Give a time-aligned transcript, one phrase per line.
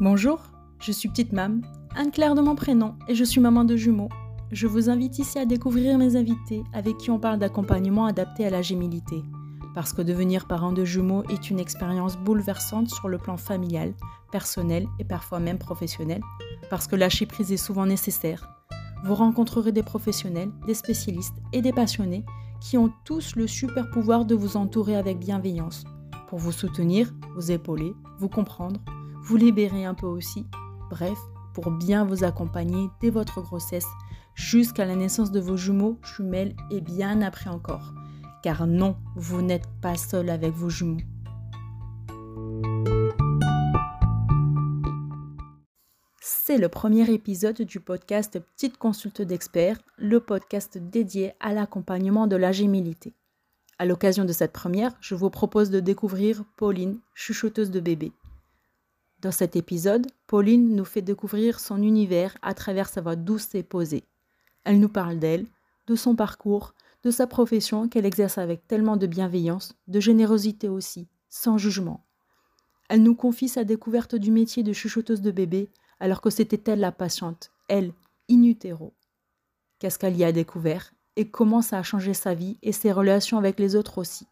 [0.00, 0.38] Bonjour,
[0.78, 1.60] je suis Petite Mam,
[1.96, 4.10] Anne-Claire de mon prénom, et je suis maman de jumeaux.
[4.52, 8.50] Je vous invite ici à découvrir mes invités avec qui on parle d'accompagnement adapté à
[8.50, 9.24] la gémilité.
[9.74, 13.92] Parce que devenir parent de jumeaux est une expérience bouleversante sur le plan familial,
[14.30, 16.22] personnel et parfois même professionnel.
[16.70, 18.48] Parce que lâcher prise est souvent nécessaire.
[19.04, 22.24] Vous rencontrerez des professionnels, des spécialistes et des passionnés
[22.60, 25.82] qui ont tous le super pouvoir de vous entourer avec bienveillance,
[26.28, 28.80] pour vous soutenir, vous épauler, vous comprendre,
[29.22, 30.46] vous libérer un peu aussi,
[30.90, 31.18] bref,
[31.54, 33.86] pour bien vous accompagner dès votre grossesse
[34.34, 37.92] jusqu'à la naissance de vos jumeaux, jumelles et bien après encore.
[38.42, 41.02] Car non, vous n'êtes pas seul avec vos jumeaux.
[46.20, 52.36] C'est le premier épisode du podcast Petite Consulte d'experts, le podcast dédié à l'accompagnement de
[52.36, 53.12] la gémilité.
[53.78, 58.12] À l'occasion de cette première, je vous propose de découvrir Pauline, chuchoteuse de bébé.
[59.20, 63.64] Dans cet épisode, Pauline nous fait découvrir son univers à travers sa voix douce et
[63.64, 64.04] posée.
[64.62, 65.46] Elle nous parle d'elle,
[65.88, 71.08] de son parcours, de sa profession qu'elle exerce avec tellement de bienveillance, de générosité aussi,
[71.28, 72.04] sans jugement.
[72.88, 76.80] Elle nous confie sa découverte du métier de chuchoteuse de bébé alors que c'était elle
[76.80, 77.92] la patiente, elle,
[78.30, 78.94] in utero.
[79.80, 83.38] Qu'est-ce qu'elle y a découvert et comment ça a changé sa vie et ses relations
[83.38, 84.28] avec les autres aussi?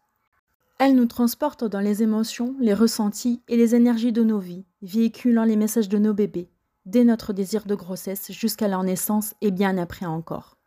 [0.79, 5.43] Elle nous transporte dans les émotions, les ressentis et les énergies de nos vies, véhiculant
[5.43, 6.51] les messages de nos bébés,
[6.85, 10.57] dès notre désir de grossesse jusqu'à leur naissance et bien après encore.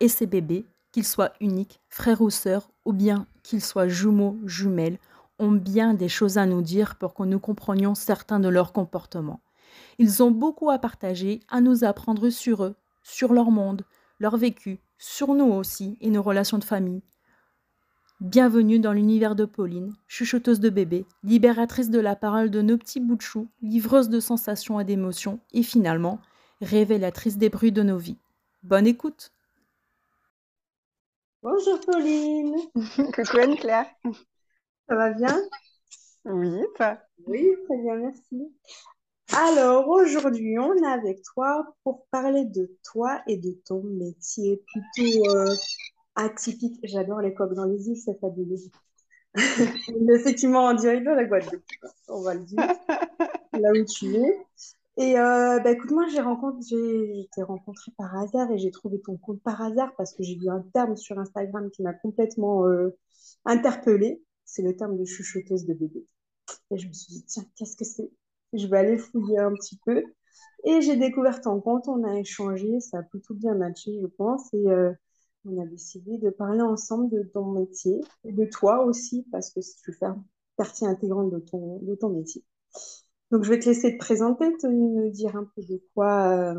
[0.00, 4.98] Et ces bébés, qu'ils soient uniques, frères ou sœurs, ou bien qu'ils soient jumeaux, jumelles,
[5.38, 9.40] ont bien des choses à nous dire pour que nous comprenions certains de leurs comportements.
[9.98, 13.84] Ils ont beaucoup à partager, à nous apprendre sur eux, sur leur monde,
[14.18, 17.02] leur vécu, sur nous aussi et nos relations de famille,
[18.20, 22.98] Bienvenue dans l'univers de Pauline, chuchoteuse de bébé, libératrice de la parole de nos petits
[22.98, 26.18] bouts de chou, livreuse de sensations et d'émotions, et finalement,
[26.62, 28.16] révélatrice des bruits de nos vies.
[28.62, 29.32] Bonne écoute!
[31.42, 32.56] Bonjour Pauline!
[33.14, 33.86] Coucou Anne-Claire!
[34.88, 35.38] Ça va bien?
[36.24, 36.98] Oui, toi?
[37.26, 38.50] Oui, très bien, merci.
[39.34, 45.28] Alors, aujourd'hui, on est avec toi pour parler de toi et de ton métier plutôt
[45.36, 45.54] euh,
[46.16, 46.80] atypique.
[46.82, 48.56] J'adore les coques dans les îles, c'est fabuleux.
[50.14, 51.62] Effectivement, on dirait de la Guadeloupe.
[52.08, 52.58] On va le dire.
[53.52, 54.46] Là où tu es.
[54.98, 59.18] Et euh, bah, écoute, moi, j'ai rencontré, été rencontrée par hasard et j'ai trouvé ton
[59.18, 62.96] compte par hasard parce que j'ai vu un terme sur Instagram qui m'a complètement euh,
[63.44, 64.22] interpellée.
[64.46, 66.06] C'est le terme de chuchoteuse de bébé.
[66.70, 68.10] Et je me suis dit, tiens, qu'est-ce que c'est?
[68.54, 70.02] Je vais aller fouiller un petit peu.
[70.64, 74.52] Et j'ai découvert ton compte, on a échangé, ça a plutôt bien matché, je pense.
[74.54, 74.92] Et euh,
[75.46, 79.60] on a décidé de parler ensemble de ton métier et de toi aussi, parce que
[79.60, 80.06] tu fais
[80.56, 82.42] partie intégrante de ton, de ton métier.
[83.30, 86.54] Donc, je vais te laisser te présenter, te me dire un peu de quoi,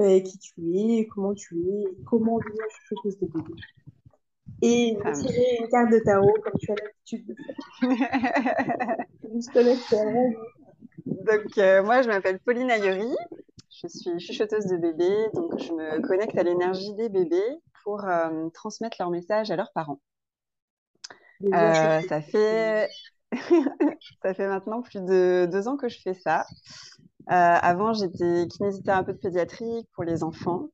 [0.00, 2.64] euh, qui tu es, comment tu es, comment devenir
[3.02, 3.54] chose de bébé.
[4.62, 7.56] Et ah, tirer une carte de tarot comme tu as l'habitude de faire.
[9.22, 10.32] je te laisse faire.
[11.06, 13.14] Donc, euh, moi, je m'appelle Pauline Ayori.
[13.70, 18.48] Je suis chuchoteuse de bébés, donc je me connecte à l'énergie des bébés pour euh,
[18.50, 20.00] transmettre leur message à leurs parents.
[21.44, 22.88] Euh, ça fait
[24.22, 26.44] ça fait maintenant plus de deux ans que je fais ça.
[27.30, 30.68] Euh, avant, j'étais kinésithérapeute pédiatrique pour les enfants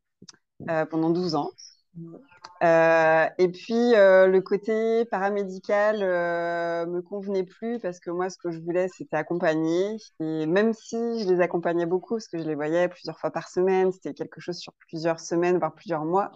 [0.91, 1.51] pendant 12 ans.
[2.63, 5.99] et puis, le côté paramédical
[6.89, 9.99] me convenait plus parce que moi, ce que je voulais, c'était accompagner.
[10.21, 13.49] Et même si je les accompagnais beaucoup, parce que je les voyais plusieurs fois par
[13.49, 16.33] semaine, c'était quelque chose sur plusieurs semaines, voire plusieurs mois,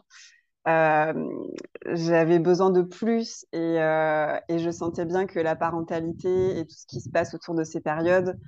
[1.87, 6.75] j'avais besoin de plus et, euh, et, je sentais bien que la parentalité et tout
[6.75, 8.39] ce qui se passe autour de ces périodes,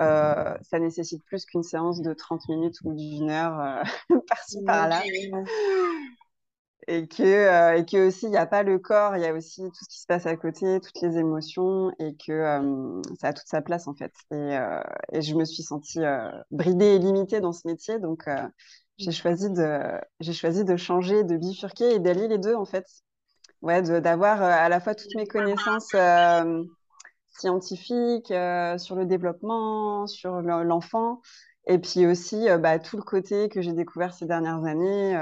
[0.00, 3.82] euh, ça nécessite plus qu'une séance de 30 minutes ou d'une heure
[4.28, 5.02] par-ci par-là.
[6.90, 9.62] Et que, et que aussi, il n'y a pas le corps, il y a aussi
[9.62, 12.62] tout ce qui se passe à côté, toutes les émotions, et que
[13.20, 14.12] ça a toute sa place en fait.
[14.30, 14.56] Et,
[15.12, 16.00] et je me suis sentie
[16.50, 18.26] bridée et limitée dans ce métier, donc
[18.98, 19.80] j'ai choisi de
[20.20, 22.84] j'ai choisi de changer, de bifurquer et d'allier les deux en fait.
[23.62, 26.62] Ouais, d'avoir euh, à la fois toutes mes connaissances euh,
[27.38, 31.20] scientifiques euh, sur le développement, sur l'enfant,
[31.66, 35.14] et puis aussi bah, tout le côté que j'ai découvert ces dernières années,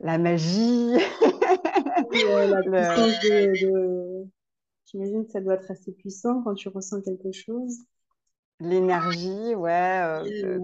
[0.00, 0.92] la magie.
[0.92, 4.24] la puissance de...
[4.86, 7.78] J'imagine que ça doit être assez puissant quand tu ressens quelque chose.
[8.58, 10.58] L'énergie, ouais, euh,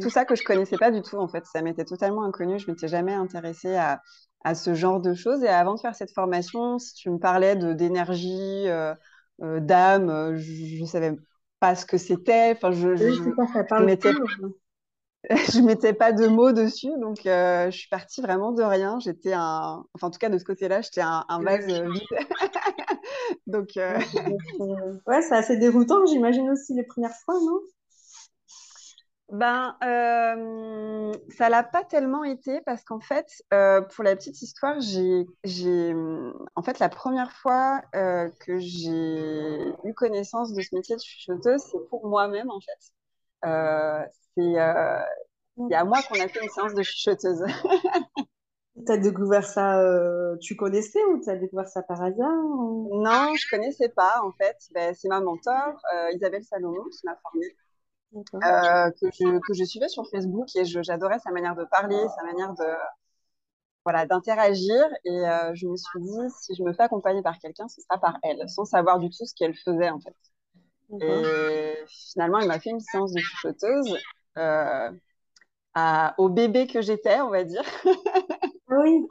[0.00, 2.70] tout, ça que je connaissais pas du tout en fait, ça m'était totalement inconnu, je
[2.70, 4.00] m'étais jamais intéressée à,
[4.44, 5.44] à, ce genre de choses.
[5.44, 8.94] Et avant de faire cette formation, si tu me parlais de d'énergie, euh,
[9.42, 11.12] euh, d'âme, je, ne savais
[11.60, 12.52] pas ce que c'était.
[12.52, 15.94] Enfin, je, je, je mettais, hein.
[15.98, 18.98] pas de mots dessus, donc euh, je suis partie vraiment de rien.
[19.00, 21.82] J'étais un, enfin en tout cas de ce côté-là, j'étais un, un vase vide.
[23.46, 27.60] Donc euh, ouais, euh, ouais, c'est assez déroutant, j'imagine aussi les premières fois, non?
[29.30, 34.76] Ben, euh, ça l'a pas tellement été parce qu'en fait, euh, pour la petite histoire,
[34.80, 35.24] j'ai,
[36.54, 41.62] en fait, la première fois euh, que j'ai eu connaissance de ce métier de chuchoteuse,
[41.72, 42.92] c'est pour moi-même, en fait.
[44.36, 44.54] C'est,
[45.68, 47.44] c'est à moi qu'on a fait une séance de chuchoteuse.
[48.86, 52.30] T'as découvert ça, euh, tu connaissais ou t'as découvert ça par hasard?
[52.44, 54.56] ou- Non, je connaissais pas, en fait.
[54.72, 57.56] Ben, c'est ma mentor, euh, Isabelle Salomon, qui m'a formée,
[58.44, 62.24] euh, que je, que je suivais sur Facebook et j'adorais sa manière de parler, sa
[62.24, 62.64] manière de
[63.84, 64.84] voilà, d'interagir.
[65.04, 65.10] Et
[65.54, 68.48] je me suis dit, si je me fais accompagner par quelqu'un, ce sera par elle,
[68.48, 70.16] sans savoir du tout ce qu'elle faisait en fait.
[71.00, 73.98] Et finalement, elle m'a fait une séance de chuchoteuse
[75.74, 77.62] à- au bébé que j'étais, on va dire.
[78.84, 79.06] Oui,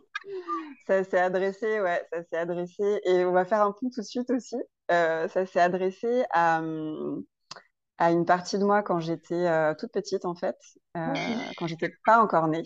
[0.88, 3.02] Ça s'est adressé, ouais, ça s'est adressé.
[3.06, 4.56] Et on va faire un point tout de suite aussi.
[4.92, 7.24] Euh, ça s'est adressé à, hum,
[8.00, 10.58] à une partie de moi quand j'étais euh, toute petite, en fait,
[10.98, 12.64] euh, quand j'étais pas encore née.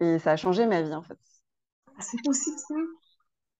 [0.00, 1.18] Et ça a changé ma vie, en fait.
[1.86, 2.74] Ah, c'est possible ça?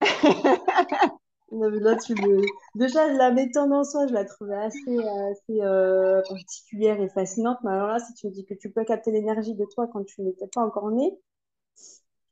[1.53, 2.43] Non, mais Là, tu le...
[2.77, 7.59] Déjà, la méthode en soi, je la trouvais assez, assez euh, particulière et fascinante.
[7.65, 10.05] Mais alors là, si tu me dis que tu peux capter l'énergie de toi quand
[10.05, 11.19] tu n'étais pas encore né,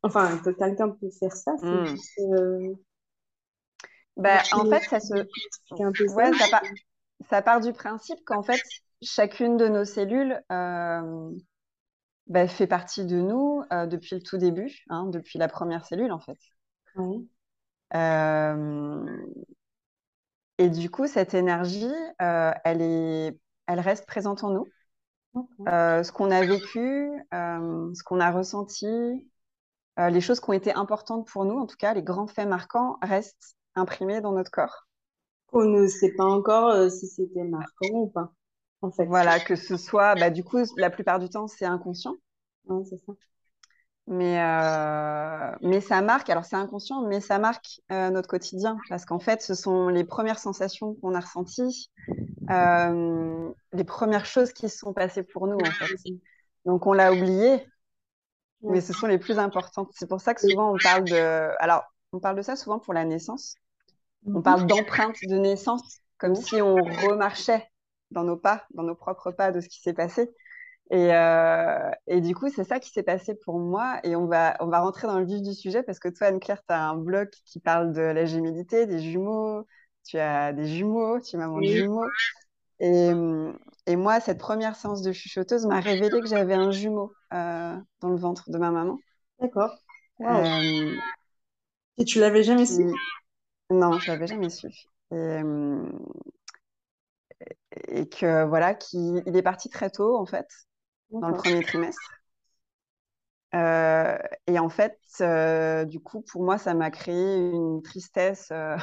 [0.02, 1.84] enfin, que quelqu'un peut faire ça, c'est Hmm.
[1.84, 2.18] juste...
[2.20, 2.74] euh,
[4.42, 5.14] tu en fait, ça se...
[5.46, 6.14] expliquer un peu ça?
[6.14, 6.62] Ouais, ça part,
[7.30, 8.62] ça part du principe qu'en fait,
[9.02, 11.30] chacune de nos cellules euh,
[12.28, 16.12] ben, fait partie de nous euh, depuis le tout début, hein, depuis la première cellule,
[16.12, 16.38] en fait.
[20.58, 24.72] Et du coup, cette énergie, elle est, elle reste présente en nous.
[25.66, 28.86] ce qu'on a vécu, ce qu'on a ressenti,
[29.98, 32.48] euh, les choses qui ont été importantes pour nous, en tout cas, les grands faits
[32.48, 34.86] marquants, restent imprimés dans notre corps.
[35.52, 38.32] On ne sait pas encore euh, si c'était marquant ou pas,
[38.82, 39.06] en fait.
[39.06, 42.14] Voilà, que ce soit, bah, du coup, la plupart du temps, c'est inconscient.
[42.66, 43.12] Ouais, c'est ça.
[44.06, 49.18] Mais, euh, mais ça marque, alors c'est inconscient, mais ça marque notre quotidien parce qu'en
[49.18, 51.90] fait, ce sont les premières sensations qu'on a ressenties,
[52.48, 55.94] les premières choses qui se sont passées pour nous, en fait.
[56.64, 57.66] Donc, on l'a oublié,
[58.66, 59.90] mais ce sont les plus importantes.
[59.94, 61.50] C'est pour ça que souvent, on parle de...
[61.60, 63.54] Alors, on parle de ça souvent pour la naissance.
[64.34, 64.42] On Mhm.
[64.42, 67.66] parle d'empreinte de naissance, comme si on remarchait
[68.10, 70.30] dans nos pas, dans nos propres pas de ce qui s'est passé.
[70.90, 74.00] Et, euh, et du coup, c'est ça qui s'est passé pour moi.
[74.04, 76.62] Et on va, on va rentrer dans le vif du sujet parce que toi, Anne-Claire,
[76.66, 79.66] tu as un blog qui parle de la gémilité, des jumeaux.
[80.06, 82.14] Tu as des jumeaux, tu es maman de jumeaux.
[82.80, 83.10] Et,
[83.86, 88.08] et moi, cette première séance de chuchoteuse m'a révélé que j'avais un jumeau euh, dans
[88.10, 88.98] le ventre de ma maman.
[89.40, 89.72] D'accord.
[90.20, 90.96] Euh,
[91.98, 92.86] Et tu l'avais jamais su?
[93.70, 94.68] Non, je l'avais jamais su.
[95.10, 95.42] Et,
[97.88, 100.48] et que voilà, qui, il est parti très tôt, en fait,
[101.20, 102.20] dans le premier trimestre.
[103.54, 108.76] Euh, et en fait, euh, du coup, pour moi, ça m'a créé une tristesse euh,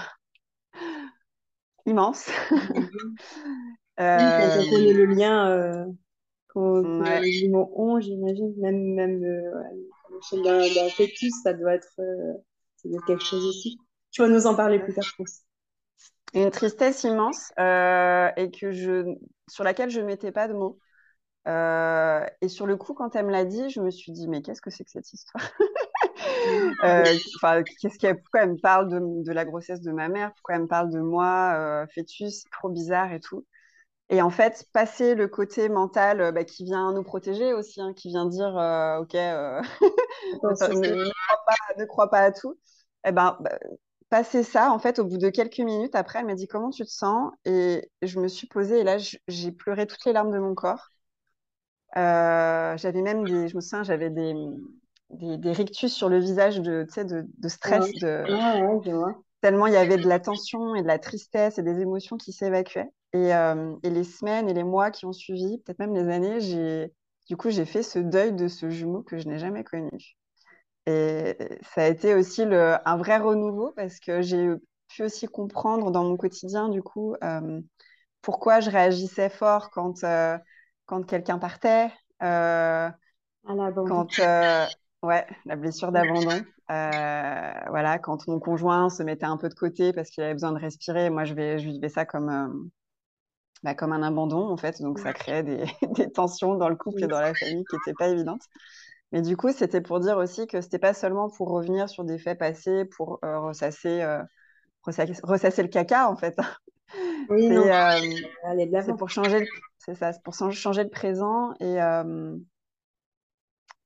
[1.85, 2.29] immense.
[3.97, 4.03] Mhm.
[4.15, 5.85] Oui, quand on Euh, connaît le lien euh,
[6.49, 6.59] que
[6.99, 9.63] ouais, les jumeaux ont, j'imagine, même, même euh,
[10.75, 12.33] d'un fœtus, ça doit être, euh,
[12.77, 13.77] ça doit être quelque chose aussi.
[14.11, 15.41] Tu vas nous en parler plus tard, je pense.
[16.33, 19.05] une tristesse immense euh, et que je,
[19.47, 20.79] sur laquelle je ne mettais pas de mots.
[21.47, 24.41] Euh, et sur le coup, quand elle me l'a dit, je me suis dit, mais
[24.41, 25.43] qu'est-ce que c'est que cette histoire?
[26.83, 27.17] Euh,
[27.81, 30.33] qu'est-ce qu'elle, pourquoi elle me parle de, de la grossesse de ma mère?
[30.33, 33.45] Pourquoi elle me parle de moi, euh, fœtus, trop bizarre et tout?
[34.09, 37.93] Et en fait, passer le côté mental euh, bah, qui vient nous protéger aussi, hein,
[37.93, 39.61] qui vient dire, euh, OK, euh,
[40.43, 42.57] ne, crois pas, ne crois pas à tout.
[43.05, 43.57] Eh ben, bah,
[44.09, 46.83] passer ça, en fait, au bout de quelques minutes, après, elle m'a dit, comment tu
[46.85, 47.31] te sens?
[47.45, 48.97] Et je me suis posée et là,
[49.27, 50.91] j'ai pleuré toutes les larmes de mon corps.
[51.97, 54.33] Euh, j'avais même des, je me souviens, j'avais des,
[55.11, 58.91] des, des rictus sur le visage de, de, de stress, ouais, de, ouais, ouais, je
[58.91, 59.15] vois.
[59.41, 62.33] tellement il y avait de la tension et de la tristesse et des émotions qui
[62.33, 62.89] s'évacuaient.
[63.15, 66.41] Et, euh, et les semaines et les mois qui ont suivi, peut-être même les années,
[66.41, 66.93] j'ai,
[67.29, 69.89] du coup, j'ai fait ce deuil de ce jumeau que je n'ai jamais connu.
[70.87, 71.37] Et
[71.73, 74.49] ça a été aussi le, un vrai renouveau parce que j'ai
[74.89, 77.61] pu aussi comprendre dans mon quotidien, du coup, euh,
[78.21, 80.37] pourquoi je réagissais fort quand, euh,
[80.87, 81.91] quand quelqu'un partait,
[83.47, 84.07] À l'abandon.
[84.09, 84.19] quand
[85.03, 90.09] ouais, la blessure d'abandon, voilà, quand mon conjoint se mettait un peu de côté parce
[90.09, 92.69] qu'il avait besoin de respirer, moi je vais, je vivais ça comme,
[93.63, 94.81] bah, comme un abandon, en fait.
[94.81, 97.95] Donc, ça créait des, des tensions dans le couple et dans la famille qui n'étaient
[97.97, 98.43] pas évidentes.
[99.11, 102.17] Mais du coup, c'était pour dire aussi que c'était pas seulement pour revenir sur des
[102.17, 104.21] faits passés, pour euh, ressasser, euh,
[104.83, 106.37] ressasser, ressasser, le caca, en fait.
[107.27, 109.47] Oui, c'est euh, pour changer,
[109.79, 111.77] c'est ça, pour changer le présent et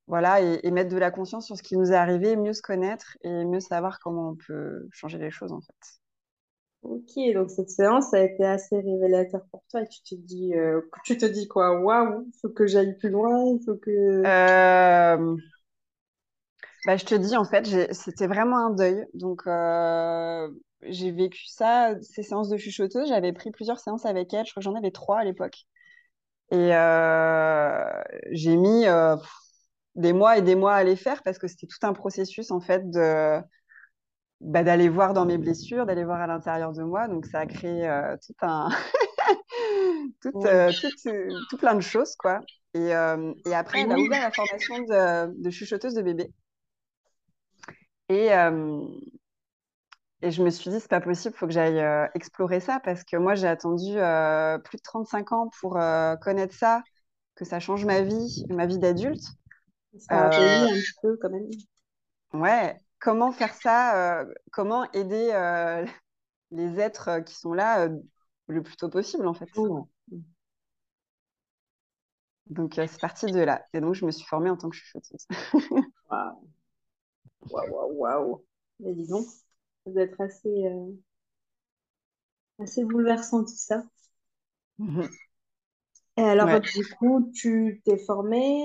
[0.06, 2.60] voilà et, et, mettre de la conscience sur ce qui nous est arrivé, mieux se
[2.60, 5.99] connaître et mieux savoir comment on peut changer les choses, en fait.
[6.82, 10.80] Ok, donc cette séance a été assez révélateur pour toi et tu te dis, euh,
[11.04, 11.78] tu te dis quoi?
[11.78, 13.90] Waouh, il faut que j'aille plus loin, il faut que...
[14.24, 15.36] Euh,
[16.86, 19.04] bah, je te dis, en fait, c'était vraiment un deuil.
[19.12, 20.48] Donc, euh,
[20.82, 23.08] j'ai vécu ça, ces séances de chuchoteuse.
[23.08, 24.46] J'avais pris plusieurs séances avec elle.
[24.46, 25.66] Je crois que j'en avais trois à l'époque.
[26.50, 26.70] Et
[28.32, 28.86] j'ai mis
[29.96, 32.60] des mois et des mois à les faire parce que c'était tout un processus, en
[32.60, 33.40] fait, de
[34.40, 37.08] bah, d'aller voir dans mes blessures, d'aller voir à l'intérieur de moi.
[37.08, 38.70] Donc, ça a créé euh, tout un.
[40.22, 41.10] tout, euh, tout,
[41.50, 42.40] tout, plein de choses, quoi.
[42.72, 46.32] Et, euh, et après, elle a ouvert la formation de, de chuchoteuse de bébé.
[48.08, 48.28] Et,
[50.22, 51.80] et je me suis dit, c'est pas possible, il faut que j'aille
[52.14, 53.92] explorer ça parce que moi, j'ai attendu
[54.64, 55.78] plus de 35 ans pour
[56.20, 56.82] connaître ça,
[57.36, 59.22] que ça change ma vie, ma vie d'adulte.
[59.96, 60.68] Ça a un
[61.02, 61.46] peu quand même.
[62.32, 65.84] Ouais, comment faire ça, euh, comment aider euh,
[66.52, 67.88] les êtres euh, qui sont là
[68.46, 69.48] le plus tôt possible, en fait.
[72.46, 73.64] Donc, c'est parti de là.
[73.72, 75.26] Et donc, je me suis formée en tant que chuchoteuse.
[76.10, 78.44] Waouh, waouh, waouh.
[78.80, 79.24] Mais dis donc,
[79.84, 80.68] ça doit être assez,
[82.58, 83.82] assez bouleversant tout ça.
[86.16, 88.62] Et alors, du coup, tu t'es formée,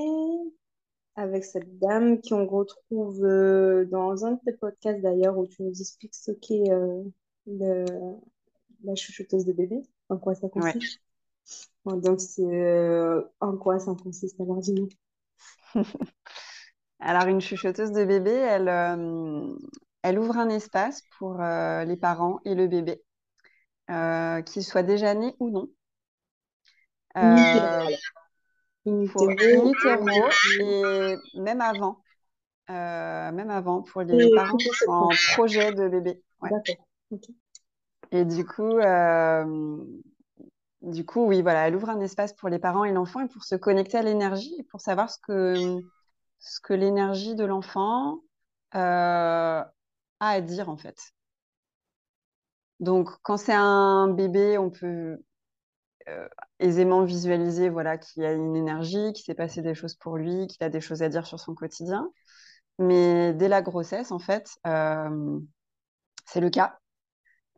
[1.15, 5.63] avec cette dame qui on retrouve euh, dans un de tes podcasts d'ailleurs où tu
[5.63, 7.85] nous expliques ce qu'est euh,
[8.83, 10.99] la chuchoteuse de bébé, en quoi ça consiste.
[11.85, 14.89] donc, c'est euh, en quoi ça consiste alors dis-nous.
[16.99, 18.69] alors, une chuchoteuse de bébé, elle,
[20.03, 23.01] elle ouvre un espace pour les parents et le bébé,
[23.87, 25.69] qu'ils soient déjà nés ou non
[28.85, 29.05] in
[30.59, 32.01] et même avant.
[32.71, 36.19] Euh, même avant pour les parents en projet de bébé.
[38.11, 39.77] Et du coup, euh,
[40.81, 43.43] du coup, oui, voilà, elle ouvre un espace pour les parents et l'enfant et pour
[43.43, 45.79] se connecter à l'énergie et pour savoir ce que,
[46.39, 48.21] ce que l'énergie de l'enfant
[48.73, 49.67] euh, a
[50.19, 50.97] à dire en fait.
[52.79, 55.19] Donc, quand c'est un bébé, on peut
[56.59, 60.63] aisément visualiser voilà, qu'il a une énergie, qu'il s'est passé des choses pour lui, qu'il
[60.63, 62.09] a des choses à dire sur son quotidien.
[62.79, 65.39] Mais dès la grossesse, en fait, euh,
[66.25, 66.77] c'est le cas.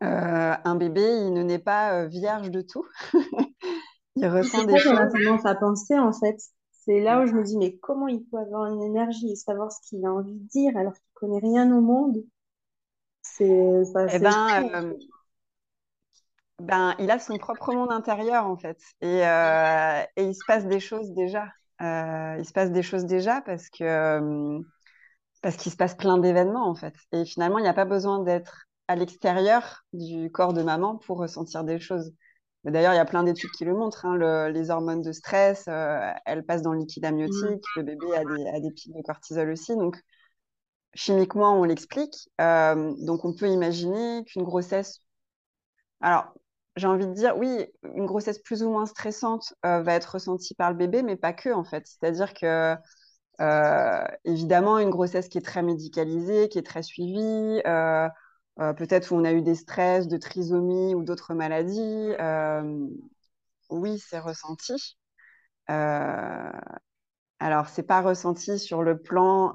[0.03, 2.85] Euh, un bébé, il ne naît pas vierge de tout.
[4.15, 4.99] il ressent des choses.
[4.99, 6.37] On tendance à penser, en fait?
[6.71, 9.31] C'est là où je me dis, mais comment il peut avoir une énergie?
[9.31, 12.23] Et savoir ce qu'il a envie de dire alors qu'il connaît rien au monde?
[13.21, 14.05] C'est ça.
[14.13, 14.95] Eh ben,
[16.59, 18.79] ben, il a son propre monde intérieur en fait.
[19.01, 21.47] Et, euh, et il se passe des choses déjà.
[21.81, 24.59] Euh, il se passe des choses déjà parce que euh,
[25.43, 26.95] parce qu'il se passe plein d'événements en fait.
[27.11, 31.19] Et finalement, il n'y a pas besoin d'être à l'extérieur du corps de maman pour
[31.19, 32.11] ressentir des choses.
[32.63, 34.05] D'ailleurs, il y a plein d'études qui le montrent.
[34.05, 35.67] Hein, les hormones de stress,
[36.25, 37.63] elles passent dans le liquide amniotique.
[37.75, 39.75] Le bébé a des, a des pics de cortisol aussi.
[39.75, 39.97] Donc,
[40.95, 42.29] chimiquement, on l'explique.
[42.39, 45.01] donc, on peut imaginer qu'une grossesse
[46.01, 46.33] alors,
[46.77, 47.65] j'ai envie de dire, oui,
[47.95, 51.33] une grossesse plus ou moins stressante euh, va être ressentie par le bébé, mais pas
[51.33, 51.85] que, en fait.
[51.87, 52.75] C'est-à-dire que,
[53.41, 58.09] euh, évidemment, une grossesse qui est très médicalisée, qui est très suivie, euh,
[58.57, 62.13] peut-être où on a eu des stress, de trisomie ou d'autres maladies,
[63.69, 64.97] oui, c'est ressenti.
[67.39, 69.53] alors, c'est pas ressenti sur le plan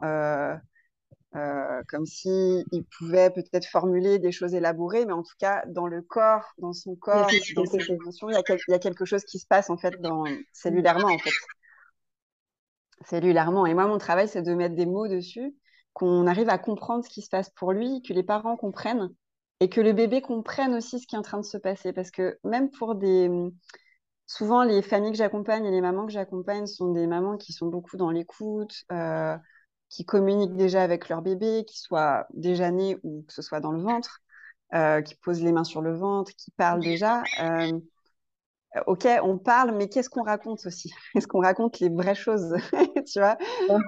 [1.34, 2.64] euh, comme s'il
[2.98, 6.94] pouvait peut-être formuler des choses élaborées, mais en tout cas, dans le corps, dans son
[6.94, 9.70] corps, dans ses émotions, il y, a il y a quelque chose qui se passe
[9.70, 11.30] en fait dans, cellulairement en fait.
[13.06, 13.66] Cellulairement.
[13.66, 15.54] Et moi, mon travail, c'est de mettre des mots dessus,
[15.92, 19.10] qu'on arrive à comprendre ce qui se passe pour lui, que les parents comprennent
[19.60, 21.92] et que le bébé comprenne aussi ce qui est en train de se passer.
[21.92, 23.30] Parce que même pour des...
[24.26, 27.66] Souvent, les familles que j'accompagne et les mamans que j'accompagne sont des mamans qui sont
[27.66, 29.36] beaucoup dans l'écoute, euh,
[29.92, 33.72] qui communiquent déjà avec leur bébé, qui soit déjà né ou que ce soit dans
[33.72, 34.20] le ventre,
[34.72, 37.22] euh, qui posent les mains sur le ventre, qui parlent déjà.
[37.42, 37.78] Euh,
[38.86, 40.94] ok, on parle, mais qu'est-ce qu'on raconte aussi?
[41.14, 42.56] Est-ce qu'on raconte les vraies choses?
[43.06, 43.36] Tu vois?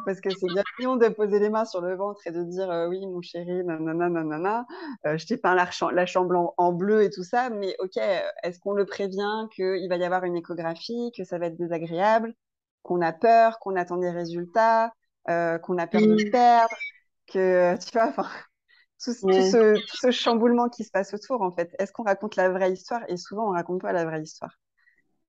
[0.04, 3.06] Parce que c'est bien de poser les mains sur le ventre et de dire oui,
[3.06, 4.66] mon chéri, nanana, nanana,
[5.04, 7.96] je t'ai peint la, la chambre en, bleu et tout ça, mais ok,
[8.42, 12.34] est-ce qu'on le prévient qu'il va y avoir une échographie, que ça va être désagréable,
[12.82, 14.92] qu'on a peur, qu'on attend des résultats,
[15.26, 16.74] qu'on a peur de le perdre,
[17.26, 18.28] que tu vois, enfin
[19.04, 21.74] tout, ce, chamboulement qui se passe autour, en fait.
[21.78, 23.02] Est-ce qu'on raconte la vraie histoire?
[23.08, 24.58] Et souvent, on raconte pas la vraie histoire.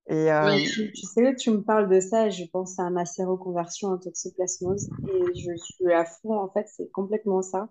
[0.07, 3.89] Et, euh, tu, sais, tu me parles de ça et je pense à ma séroconversion
[3.89, 7.69] en toxoplasmose et je suis à fond, en fait, c'est complètement ça.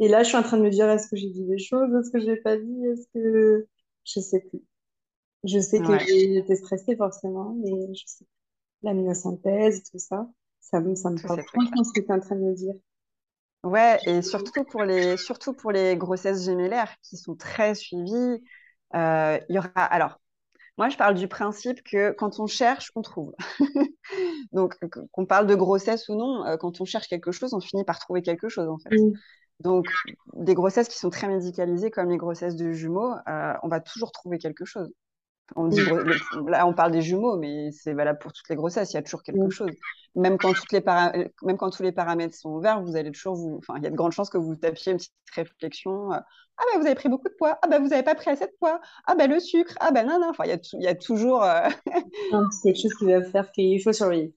[0.00, 1.94] Et là, je suis en train de me dire, est-ce que j'ai dit des choses?
[1.94, 2.86] Est-ce que j'ai pas dit?
[2.86, 3.68] Est-ce que...
[4.04, 4.62] Je sais plus.
[5.44, 8.32] Je sais que j'étais stressée forcément, mais je sais plus.
[8.82, 10.28] La myosynthèse, tout ça,
[10.70, 12.74] ça me, ça me parle franchement ce que tu es en train de me dire.
[13.62, 18.42] Ouais, et surtout pour les, surtout pour les grossesses gémellaires qui sont très suivies,
[18.94, 19.68] euh, il y aura.
[19.74, 20.20] Alors,
[20.76, 23.34] moi, je parle du principe que quand on cherche, on trouve.
[24.52, 24.76] Donc,
[25.12, 27.98] qu'on parle de grossesse ou non, euh, quand on cherche quelque chose, on finit par
[27.98, 28.96] trouver quelque chose, en fait.
[29.60, 29.86] Donc,
[30.34, 34.12] des grossesses qui sont très médicalisées, comme les grossesses de jumeaux, euh, on va toujours
[34.12, 34.90] trouver quelque chose.
[35.54, 35.80] On dit,
[36.48, 38.92] là, on parle des jumeaux, mais c'est valable pour toutes les grossesses.
[38.92, 39.70] Il y a toujours quelque chose.
[40.16, 43.58] Même quand, toutes les même quand tous les paramètres sont ouverts, vous allez toujours vous.
[43.58, 46.12] Enfin, il y a de grandes chances que vous tapiez une petite réflexion.
[46.12, 46.16] Euh,
[46.56, 47.58] ah ben, vous avez pris beaucoup de poids.
[47.62, 48.80] Ah ben, vous n'avez pas pris assez de poids.
[49.06, 49.74] Ah ben, le sucre.
[49.78, 50.30] Ah ben, non, non.
[50.30, 51.44] Enfin, il y a, il y a toujours.
[51.44, 51.68] Euh,
[52.50, 54.34] c'est quelque chose qui va faire qu'il faut surveiller.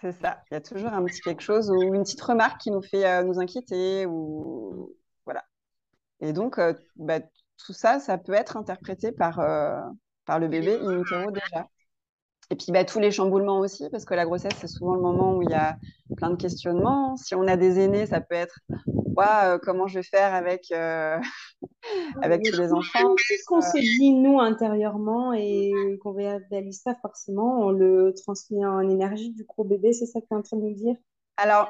[0.00, 0.38] C'est ça.
[0.50, 3.06] Il y a toujours un petit quelque chose ou une petite remarque qui nous fait
[3.06, 5.44] euh, nous inquiéter ou voilà.
[6.20, 9.38] Et donc, tout ça, ça peut être interprété par
[10.26, 11.68] par le bébé in utero déjà.
[12.50, 15.36] Et puis bah, tous les chamboulements aussi, parce que la grossesse, c'est souvent le moment
[15.36, 15.76] où il y a
[16.16, 17.16] plein de questionnements.
[17.16, 18.60] Si on a des aînés, ça peut être
[19.18, 21.18] euh, comment je vais faire avec, euh,
[22.22, 23.14] avec tous les enfants?
[23.28, 28.88] Qu'est-ce qu'on se dit, nous, intérieurement, et qu'on réalise ça forcément, on le transmet en
[28.88, 30.96] énergie du gros bébé, c'est ça que tu es en train de nous dire?
[31.36, 31.68] Alors,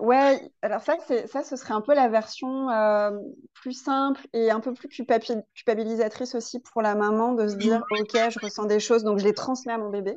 [0.00, 0.96] Ouais, alors ça,
[1.26, 3.10] ça, ce serait un peu la version euh,
[3.54, 8.12] plus simple et un peu plus culpabilisatrice aussi pour la maman de se dire, OK,
[8.12, 10.16] je ressens des choses, donc je les transmets à mon bébé.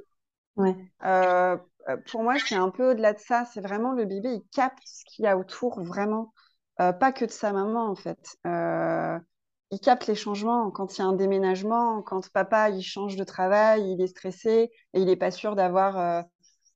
[0.58, 0.76] Ouais.
[1.06, 3.46] Euh, euh, pour moi, c'est un peu au-delà de ça.
[3.54, 6.34] C'est vraiment le bébé, il capte ce qu'il y a autour, vraiment.
[6.78, 8.38] pas que de sa maman, en fait.
[8.44, 13.24] il capte les changements quand il y a un déménagement, quand papa, il change de
[13.24, 16.26] travail, il est stressé et il n'est pas sûr d'avoir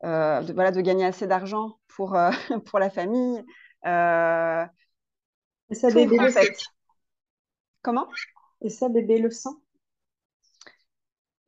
[0.04, 2.32] de, voilà, de gagner assez d'argent pour, euh,
[2.66, 3.44] pour la famille.
[3.86, 4.66] Euh,
[5.70, 6.32] et ça, bébé le.
[7.82, 8.08] Comment?
[8.62, 9.50] Et ça, bébé le sent?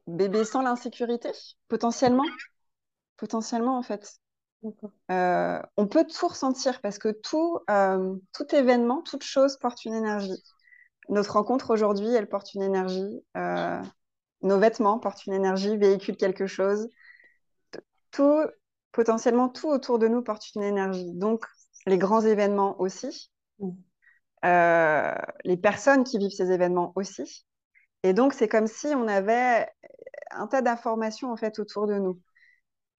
[0.08, 1.32] Bébé sans l'insécurité,
[1.68, 2.24] potentiellement.
[3.18, 4.20] Potentiellement, en fait.
[5.10, 10.44] on peut tout ressentir parce que tout, tout événement, toute chose porte une énergie.
[11.10, 13.22] Notre rencontre aujourd'hui, elle porte une énergie.
[13.36, 16.88] nos vêtements portent une énergie, véhiculent quelque chose
[18.12, 18.42] tout,
[18.92, 21.14] potentiellement tout autour de nous porte une énergie.
[21.14, 21.46] Donc,
[21.86, 23.70] les grands événements aussi, mm.
[24.46, 27.46] euh, les personnes qui vivent ces événements aussi.
[28.04, 29.68] Et donc, c'est comme si on avait
[30.32, 32.20] un tas d'informations en fait autour de nous.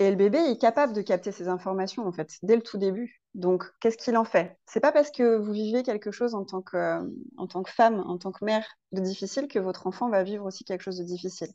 [0.00, 3.20] Et le bébé est capable de capter ces informations en fait dès le tout début.
[3.34, 4.56] Donc, qu'est-ce qu'il en fait?
[4.66, 7.00] C'est pas parce que vous vivez quelque chose en tant que,
[7.36, 10.44] en tant que femme, en tant que mère de difficile que votre enfant va vivre
[10.44, 11.48] aussi quelque chose de difficile.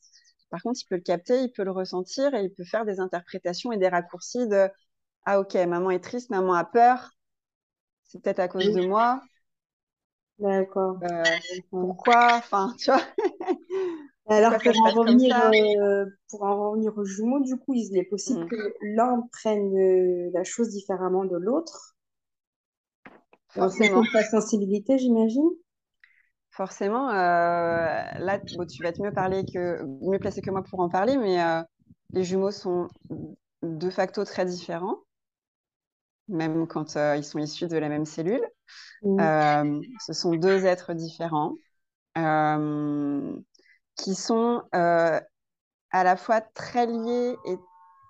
[0.53, 2.99] Par contre, il peut le capter, il peut le ressentir et il peut faire des
[2.99, 4.69] interprétations et des raccourcis de
[5.25, 7.09] Ah, ok, maman est triste, maman a peur,
[8.03, 9.19] c'est peut-être à cause de moi.
[10.37, 10.99] D'accord.
[11.01, 11.23] Euh,
[11.71, 12.35] pourquoi?
[12.35, 13.01] Enfin, tu vois.
[14.27, 15.35] Alors, pour en, revenir,
[15.81, 18.49] euh, pour en revenir aux jumeaux, du coup, il est possible mm.
[18.49, 21.95] que l'un prenne euh, la chose différemment de l'autre?
[23.47, 24.03] Forcément.
[24.03, 25.49] sa sensibilité, j'imagine
[26.53, 30.89] forcément, euh, là, tu vas être mieux, parler que, mieux placé que moi pour en
[30.89, 31.61] parler, mais euh,
[32.11, 32.87] les jumeaux sont
[33.63, 34.97] de facto très différents,
[36.27, 38.43] même quand euh, ils sont issus de la même cellule.
[39.05, 39.81] Mmh.
[39.99, 41.55] ce sont deux êtres différents
[42.15, 45.21] qui sont à
[45.91, 47.57] la fois très liés et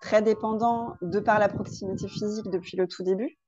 [0.02, 3.40] très dépendants de par la proximité physique depuis le tout début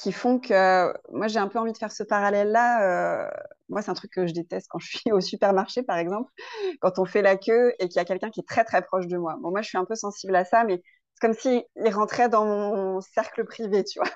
[0.00, 3.26] qui font que moi j'ai un peu envie de faire ce parallèle-là.
[3.26, 3.30] Euh,
[3.68, 6.32] moi, c'est un truc que je déteste quand je suis au supermarché, par exemple,
[6.80, 9.06] quand on fait la queue et qu'il y a quelqu'un qui est très très proche
[9.06, 9.36] de moi.
[9.40, 10.82] Bon, moi, je suis un peu sensible à ça, mais
[11.12, 14.10] c'est comme s'il rentrait dans mon cercle privé, tu vois.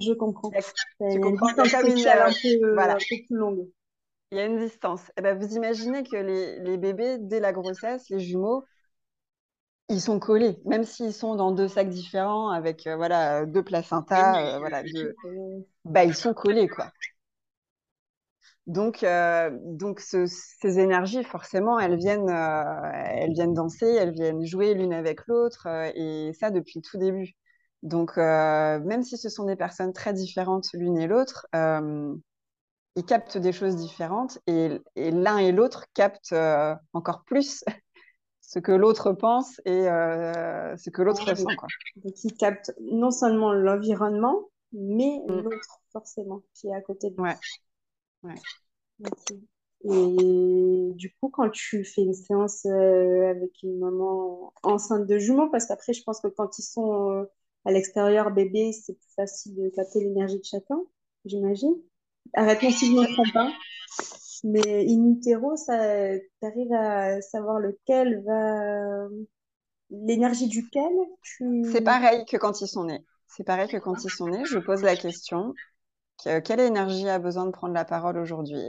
[0.00, 0.50] je comprends.
[0.50, 1.48] Tu comprends?
[1.48, 2.94] une distance sociale un peu, voilà.
[2.94, 3.68] un peu plus longue.
[4.32, 5.02] Il y a une distance.
[5.10, 8.64] Et eh ben, vous imaginez que les, les bébés, dès la grossesse, les jumeaux,
[9.90, 14.54] ils sont collés, même s'ils sont dans deux sacs différents avec euh, voilà deux placentas,
[14.54, 14.82] euh, voilà,
[15.84, 16.90] bah, ils sont collés quoi.
[18.66, 24.92] Donc, euh, donc ces énergies, forcément, elles viennent, elles viennent danser, elles viennent jouer l'une
[24.92, 27.32] avec l'autre, et ça depuis le tout début.
[27.82, 33.52] Donc, même si ce sont des personnes très différentes l'une et l'autre, ils captent des
[33.52, 36.36] choses différentes, et, l'un et l'autre captent
[36.92, 37.64] encore plus
[38.50, 41.54] ce que l'autre pense et ce que l'autre ressent.
[41.56, 41.68] Quoi.
[41.96, 45.40] Donc, ils captent non seulement l'environnement, mais mm.
[45.42, 47.22] l'autre, forcément, qui est à côté de lui.
[47.22, 47.36] Ouais.
[48.24, 48.34] Ouais.
[49.84, 55.48] Et du coup, quand tu fais une séance euh, avec une maman enceinte de jumeaux,
[55.48, 57.24] parce qu'après, je pense que quand ils sont euh,
[57.64, 60.80] à l'extérieur, bébé, c'est plus facile de capter l'énergie de chacun,
[61.24, 61.76] j'imagine.
[62.34, 63.52] Arrête-moi si je ne me trompe pas.
[64.44, 65.72] Mais in utero, tu
[66.46, 69.08] arrives à savoir lequel va.
[69.90, 71.66] L'énergie duquel tu.
[71.72, 73.04] C'est pareil que quand ils sont nés.
[73.26, 74.44] C'est pareil que quand ils sont nés.
[74.44, 75.54] Je pose la question
[76.44, 78.60] quelle énergie a besoin de prendre la parole aujourd'hui?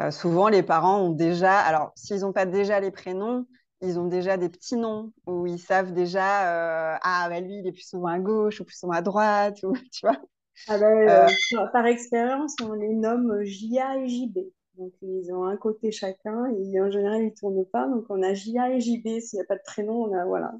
[0.00, 3.46] Euh, Souvent, les parents ont déjà, alors s'ils n'ont pas déjà les prénoms,
[3.82, 7.66] ils ont déjà des petits noms où ils savent déjà, euh, ah bah, lui, il
[7.66, 10.16] est plus souvent à gauche ou plus souvent à droite, ou, tu vois?
[10.68, 14.38] Ah bah, euh, par expérience, on les nomme JA et JB.
[14.78, 17.86] Donc, ils ont un côté chacun et en général, ils ne tournent pas.
[17.88, 19.20] Donc, on a JA et JB.
[19.20, 20.52] S'il n'y a pas de prénom, on a, voilà.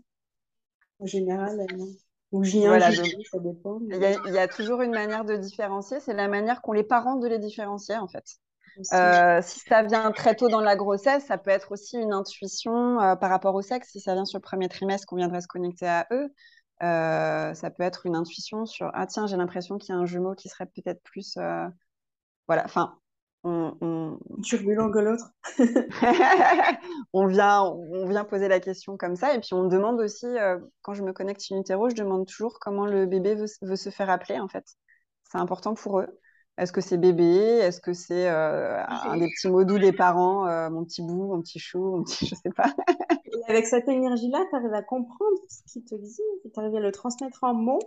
[0.98, 1.66] En général,
[2.32, 3.80] ou j'y voilà, ça dépend.
[3.90, 7.28] Il y, a, toujours une manière de différencier, c'est la manière qu'ont les parents de
[7.28, 8.24] les différencier en fait.
[8.94, 12.98] Euh, si ça vient très tôt dans la grossesse, ça peut être aussi une intuition
[13.00, 13.90] euh, par rapport au sexe.
[13.90, 16.32] Si ça vient sur le premier trimestre, qu'on viendrait se connecter à eux,
[16.82, 20.06] euh, ça peut être une intuition sur ah tiens j'ai l'impression qu'il y a un
[20.06, 21.38] jumeau qui serait peut-être plus
[22.48, 22.64] voilà.
[22.64, 22.98] Enfin,
[23.44, 24.18] on, on...
[24.42, 25.32] turbulent que l'autre.
[27.12, 29.34] on, vient, on vient poser la question comme ça.
[29.34, 32.58] Et puis on demande aussi, euh, quand je me connecte in utero, je demande toujours
[32.60, 34.64] comment le bébé veut, se faire appeler en fait.
[35.24, 36.08] C'est important pour eux.
[36.58, 37.24] Est-ce que c'est bébé?
[37.24, 41.28] Est-ce que c'est euh, un des petits mots doux des parents euh, Mon petit bout,
[41.28, 42.26] mon petit chou, mon petit...
[42.26, 42.74] je sais pas.
[43.24, 46.20] Et avec cette énergie-là, tu arrives à comprendre ce qu'il te dit?
[46.44, 47.80] Tu arrives à le transmettre en mots?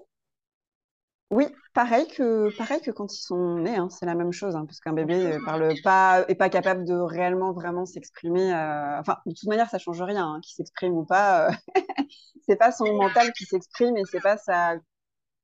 [1.32, 4.65] Oui, pareil que, pareil que quand ils sont nés, hein, c'est la même chose, hein,
[4.65, 8.54] parce qu'un bébé ne parle pas, est pas capable de réellement vraiment s'exprimer.
[8.54, 11.47] Euh, enfin, de toute manière, ça change rien, hein, qu'il s'exprime ou pas.
[11.47, 11.51] Euh,
[12.47, 14.75] c'est pas son mental qui s'exprime et c'est pas sa,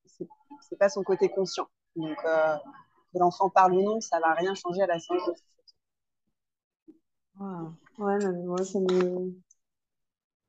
[0.05, 1.67] c'est pas son côté conscient.
[1.95, 2.55] Donc, euh,
[3.13, 5.30] que l'enfant parle ou non, ça va rien changer à la science
[7.97, 9.34] Ouais, non, mais moi, ça me...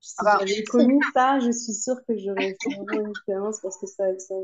[0.01, 4.05] Si j'avais connu ça, je suis sûre que j'aurais fait une expérience parce que ça,
[4.19, 4.35] ça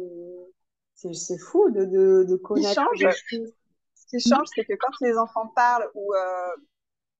[0.94, 2.80] c'est fou de, de, de connaître.
[3.94, 6.56] Ce qui change, c'est que quand les enfants parlent ou euh,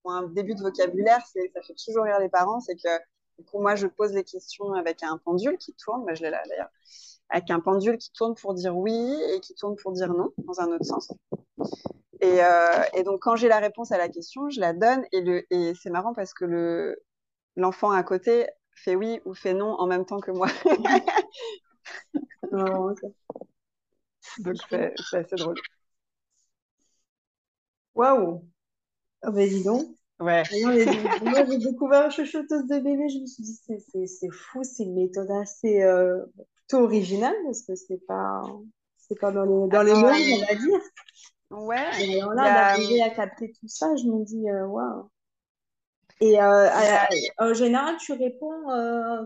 [0.04, 2.60] ont un début de vocabulaire, ça fait toujours rire les parents.
[2.60, 6.02] C'est que pour moi, je pose les questions avec un pendule qui tourne.
[6.02, 6.70] Moi, je l'ai là d'ailleurs.
[7.30, 10.60] Avec un pendule qui tourne pour dire oui et qui tourne pour dire non, dans
[10.60, 11.12] un autre sens.
[12.20, 15.04] Et, euh, et donc, quand j'ai la réponse à la question, je la donne.
[15.12, 16.96] Et, le, et c'est marrant parce que le,
[17.56, 20.48] l'enfant à côté fait oui ou fait non en même temps que moi.
[22.52, 22.94] non,
[24.38, 25.56] donc, c'est assez drôle.
[27.94, 28.42] Waouh!
[29.22, 29.86] Ah ben dis donc.
[30.20, 30.42] Ouais.
[31.22, 33.60] Moi, j'ai découvert chuchoteuse de bébé, je me suis dit,
[34.08, 36.24] c'est fou, c'est une méthode assez euh,
[36.68, 38.42] plutôt originale, parce que c'est pas,
[38.96, 40.80] c'est pas dans les, dans les mots, on va dire.
[41.50, 42.04] Ouais.
[42.04, 45.08] Et alors là, d'arriver à capter tout ça, je me dis, euh, waouh.
[46.20, 46.68] Et euh,
[47.38, 48.64] en général, tu réponds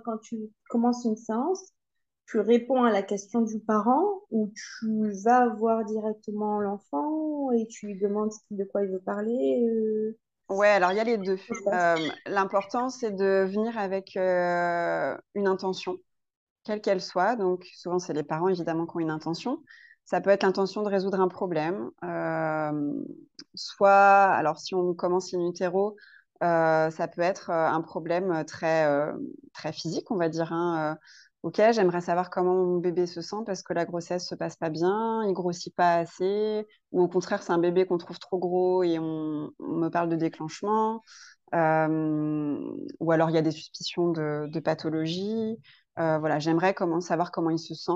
[0.05, 1.73] quand tu commences une séance,
[2.27, 7.89] tu réponds à la question du parent ou tu vas voir directement l'enfant et tu
[7.89, 10.19] lui demandes de quoi il veut parler euh?
[10.49, 11.39] Ouais, alors il y a les deux.
[11.67, 15.97] Euh, l'important, c'est de venir avec euh, une intention,
[16.65, 17.37] quelle qu'elle soit.
[17.37, 19.63] Donc, souvent, c'est les parents, évidemment, qui ont une intention.
[20.05, 21.91] Ça peut être l'intention de résoudre un problème.
[23.55, 25.97] soit, alors si on commence in utero,
[26.41, 28.87] ça peut être un problème très,
[29.53, 30.53] très physique, on va dire.
[30.53, 30.99] Hein,
[31.43, 34.71] Ok, j'aimerais savoir comment mon bébé se sent parce que la grossesse se passe pas
[34.71, 38.85] bien, il grossit pas assez, ou au contraire, c'est un bébé qu'on trouve trop gros
[38.85, 41.03] et on, me parle de déclenchement,
[41.55, 42.61] euh,
[43.01, 45.59] ou alors il y a des suspicions de, pathologie.
[45.99, 47.93] Euh, voilà, j'aimerais comment, savoir comment il se sent.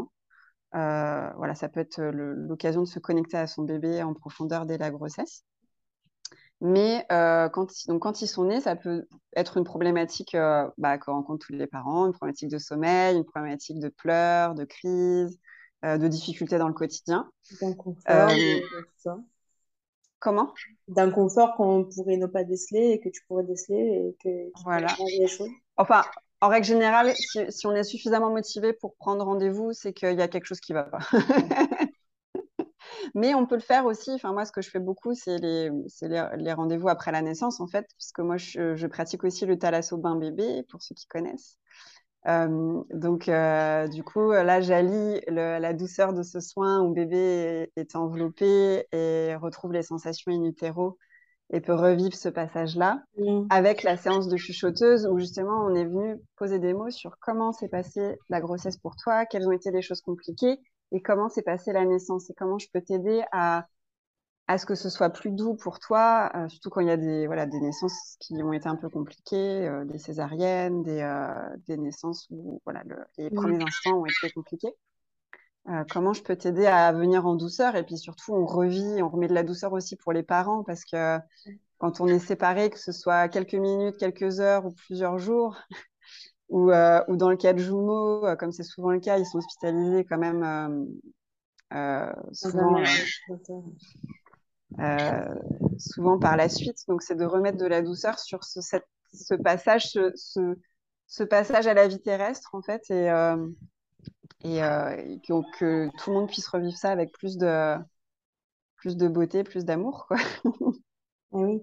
[0.75, 4.79] Euh, voilà, ça peut être l'occasion de se connecter à son bébé en profondeur dès
[4.79, 5.45] la grossesse.
[6.61, 10.97] Mais euh, quand, donc, quand ils sont nés, ça peut être une problématique euh, bah,
[10.97, 15.39] que rencontrent tous les parents, une problématique de sommeil, une problématique de pleurs, de crise,
[15.85, 17.31] euh, de difficultés dans le quotidien.
[17.61, 18.31] D'inconfort,
[20.19, 20.55] Comment?
[20.89, 24.89] D'inconfort qu'on pourrait ne pas déceler et que tu pourrais déceler et que voilà.
[25.21, 25.51] les choses.
[25.77, 26.03] Enfin,
[26.41, 30.29] en règle générale, si, on est suffisamment motivé pour prendre rendez-vous, c'est qu'il y a
[30.29, 30.99] quelque chose qui ne va pas.
[33.15, 34.11] Mais on peut le faire aussi.
[34.13, 35.71] Enfin, moi, ce que je fais beaucoup, c'est les,
[36.53, 40.63] rendez-vous après la naissance, en fait, puisque moi, je, pratique aussi le thalasso bain bébé,
[40.69, 41.59] pour ceux qui connaissent.
[42.29, 47.97] Euh, donc, euh, du coup, là, j'allie la douceur de ce soin où bébé est,
[47.97, 50.51] enveloppé et retrouve les sensations in
[51.51, 53.47] et peut revivre ce passage-là Mm.
[53.49, 57.53] avec la séance de chuchoteuse où justement on est venu poser des mots sur comment
[57.53, 60.59] s'est passée la grossesse pour toi, quelles ont été les choses compliquées
[60.93, 63.67] et comment s'est passée la naissance et comment je peux t'aider à,
[64.49, 66.97] à ce que ce soit plus doux pour toi, euh, surtout quand il y a
[66.97, 71.57] des, voilà, des naissances qui ont été un peu compliquées, euh, des césariennes, des, euh,
[71.67, 73.37] des naissances où voilà, le, les Mm.
[73.37, 74.73] premiers instants ont été compliqués.
[75.69, 79.09] Euh, comment je peux t'aider à venir en douceur et puis surtout on revit, on
[79.09, 81.19] remet de la douceur aussi pour les parents parce que
[81.79, 85.57] quand on est séparé, que ce soit quelques minutes, quelques heures ou plusieurs jours,
[86.51, 89.27] ou, euh, ou dans le cas de jumeaux, euh, comme c'est souvent le cas, ils
[89.27, 90.45] sont hospitalisés quand même
[94.83, 95.33] euh,
[95.77, 96.79] souvent, par la suite.
[96.89, 100.13] Donc c'est de remettre de la douceur sur ce, cette- ce passage, ce,
[101.07, 103.11] ce- passage à la vie terrestre en fait, et,
[104.45, 107.77] et, euh, et que, que tout le monde puisse revivre ça avec plus de,
[108.77, 110.17] plus de beauté, plus d'amour, quoi.
[111.33, 111.63] Ah oui.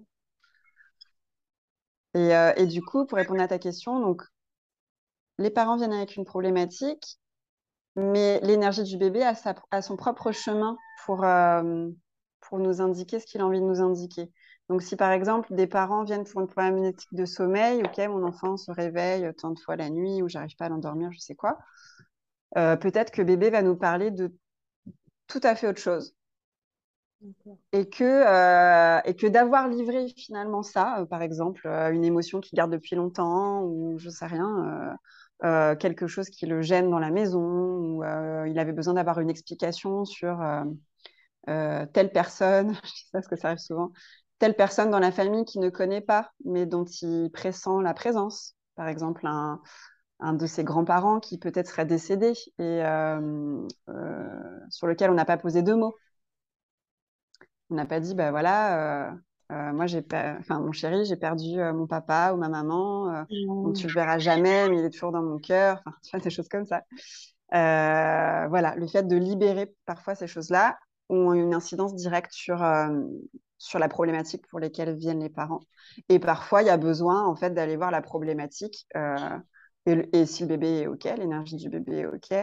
[2.15, 4.23] Et, euh, et du coup, pour répondre à ta question, donc
[5.38, 7.19] les parents viennent avec une problématique,
[7.97, 11.89] mais l'énergie du bébé a, sa- a son propre chemin pour, euh,
[12.41, 14.31] pour nous indiquer ce qu'il a envie de nous indiquer.
[14.69, 18.57] Donc, si par exemple des parents viennent pour une problématique de sommeil, ok, mon enfant
[18.57, 21.59] se réveille tant de fois la nuit ou j'arrive pas à l'endormir, je sais quoi,
[22.57, 24.33] euh, peut-être que bébé va nous parler de
[25.27, 26.15] tout à fait autre chose.
[27.21, 27.57] D'accord.
[27.71, 32.57] Et que, euh, et que d'avoir livré finalement ça, euh, par exemple, une émotion qu'il
[32.57, 34.97] garde depuis longtemps, ou je sais rien,
[35.79, 38.03] quelque chose qui le gêne dans la maison, ou
[38.45, 40.39] il avait besoin d'avoir une explication sur
[41.45, 43.91] telle personne, je sais pas parce que ça arrive souvent,
[44.39, 48.55] telle personne dans la famille qu'il ne connaît pas, mais dont il pressent la présence.
[48.75, 49.61] Par exemple, un,
[50.23, 55.25] un de ses grands-parents qui peut-être serait décédé et euh, euh, sur lequel on n'a
[55.25, 55.95] pas posé deux mots.
[57.69, 59.09] On n'a pas dit, bah voilà,
[59.51, 60.05] euh, moi j'ai,
[60.49, 63.25] mon chéri, j'ai perdu mon papa ou ma maman,
[63.75, 65.83] tu le verras jamais, mais il est toujours dans mon cœur.
[66.05, 66.83] Enfin, des choses comme ça.
[67.51, 70.77] Voilà, le fait de libérer parfois ces choses-là
[71.09, 72.63] ont une incidence directe sur,
[73.57, 75.62] sur la problématique pour lesquelles viennent les parents.
[76.09, 78.88] Et parfois, il y a besoin en fait d'aller voir la problématique.
[79.86, 82.34] Et, le- et si le bébé est OK, l'énergie du bébé est OK,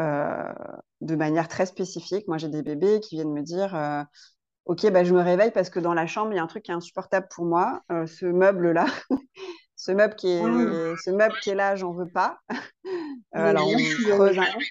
[0.00, 0.54] euh,
[1.00, 2.28] de manière très spécifique.
[2.28, 4.02] Moi, j'ai des bébés qui viennent me dire euh,
[4.66, 6.64] Ok, bah, je me réveille parce que dans la chambre, il y a un truc
[6.64, 7.82] qui est insupportable pour moi.
[7.92, 8.86] Euh, ce meuble-là,
[9.76, 12.40] ce, meuble qui est, ce meuble qui est là, j'en veux pas.
[13.34, 14.68] Alors, on creuse, un, avec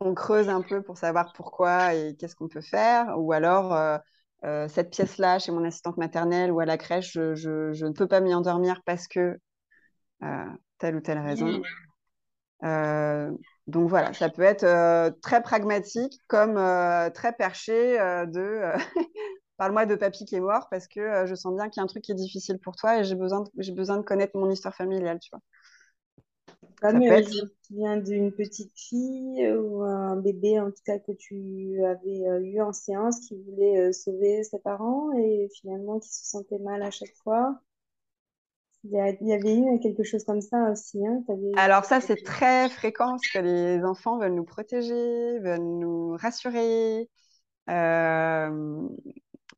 [0.00, 3.14] on creuse un peu pour savoir pourquoi et qu'est-ce qu'on peut faire.
[3.18, 4.00] Ou alors,
[4.68, 8.06] cette pièce-là, chez mon assistante maternelle ou à la crèche, je, je- je ne peux
[8.08, 9.38] pas m'y endormir parce que
[10.22, 10.44] euh,
[10.78, 11.60] telle ou telle raison.
[12.64, 13.30] Euh,
[13.66, 18.76] donc voilà, ça peut être euh, très pragmatique comme euh, très perché euh, de euh,
[19.58, 21.84] parle-moi de papy qui est mort parce que euh, je sens bien qu'il y a
[21.84, 24.36] un truc qui est difficile pour toi et j'ai besoin de, j'ai besoin de connaître
[24.38, 25.40] mon histoire familiale, tu vois.
[26.80, 31.12] Comme peut euh, être- souviens d'une petite fille ou un bébé, en tout cas, que
[31.12, 36.08] tu avais euh, eu en séance qui voulait euh, sauver ses parents et finalement qui
[36.08, 37.60] se sentait mal à chaque fois.
[38.88, 41.24] Il y, avait eu quelque chose comme ça aussi, hein,
[41.56, 47.08] Alors ça, c'est très fréquent parce que les enfants veulent nous protéger, veulent nous rassurer.
[47.68, 48.88] Euh,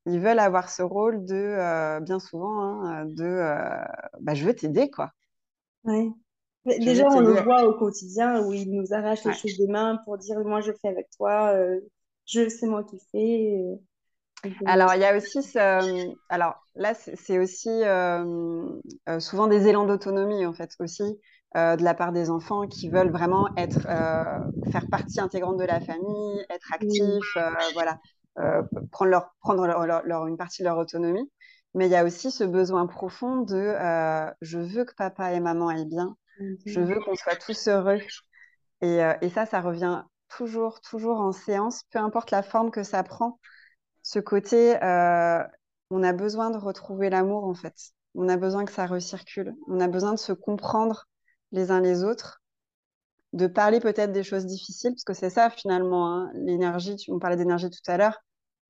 [0.06, 3.84] ils veulent avoir ce rôle de, euh, bien souvent, hein, de euh,
[4.20, 5.10] bah, je veux t'aider, quoi.
[5.84, 6.08] Ouais.
[6.64, 9.36] Déjà, on le voit au quotidien où il nous arrache les Ouais.
[9.36, 11.54] choses des mains pour dire moi je fais avec toi,
[12.26, 13.78] je c'est moi qui fais.
[14.44, 14.48] Euh.
[14.48, 16.14] Euh, Alors, il y a aussi ce...
[16.28, 18.66] Alors là, c'est aussi euh,
[19.08, 21.20] euh, souvent des élans d'autonomie, en fait, aussi,
[21.56, 25.64] euh, de la part des enfants qui veulent vraiment être, euh, faire partie intégrante de
[25.64, 27.98] la famille, être actifs, euh, voilà,
[28.38, 31.30] euh, prendre, leur, prendre leur, une partie de leur autonomie.
[31.74, 35.40] Mais il y a aussi ce besoin profond de euh, je veux que papa et
[35.40, 36.16] maman aillent bien,
[36.64, 38.00] je veux qu'on soit tous heureux.
[38.80, 42.82] Et, euh, et ça, ça revient toujours, toujours en séance, peu importe la forme que
[42.82, 43.38] ça prend
[44.08, 45.44] ce côté, euh,
[45.90, 47.74] on a besoin de retrouver l'amour en fait.
[48.14, 49.54] On a besoin que ça recircule.
[49.68, 51.06] On a besoin de se comprendre
[51.52, 52.42] les uns les autres,
[53.34, 57.36] de parler peut-être des choses difficiles, parce que c'est ça finalement, hein, l'énergie, on parlait
[57.36, 58.18] d'énergie tout à l'heure,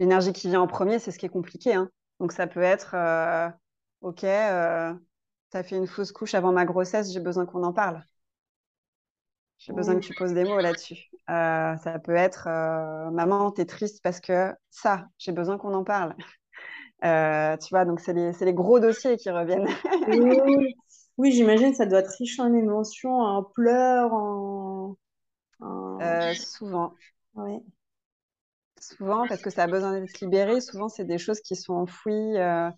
[0.00, 1.74] l'énergie qui vient en premier, c'est ce qui est compliqué.
[1.74, 1.90] hein.
[2.20, 3.48] Donc ça peut être, euh,
[4.02, 4.94] ok, euh,
[5.50, 8.04] t'as fait une fausse couche avant ma grossesse, j'ai besoin qu'on en parle.
[9.58, 11.10] J'ai besoin que tu poses des mots là-dessus.
[11.30, 12.48] Euh, ça peut être
[13.10, 16.14] maman, t'es triste parce que ça, j'ai besoin qu'on en parle.
[17.02, 19.68] tu vois, donc c'est les, les, gros dossiers qui reviennent.
[20.08, 20.74] oui,
[21.18, 24.96] oui j'imagine ça doit être riche en émotions, en pleurs, en.
[26.34, 26.94] souvent.
[27.34, 27.62] Oui
[28.80, 30.60] souvent parce que ça a besoin d'être libéré.
[30.60, 32.70] Souvent, c'est des choses qui sont enfouies euh,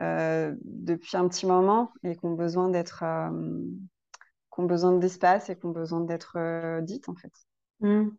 [0.00, 3.04] euh, depuis un petit moment et qui ont besoin d'être,
[4.58, 7.32] euh, besoin d'espace et qui ont besoin d'être dites en fait.
[7.80, 8.10] Mmh.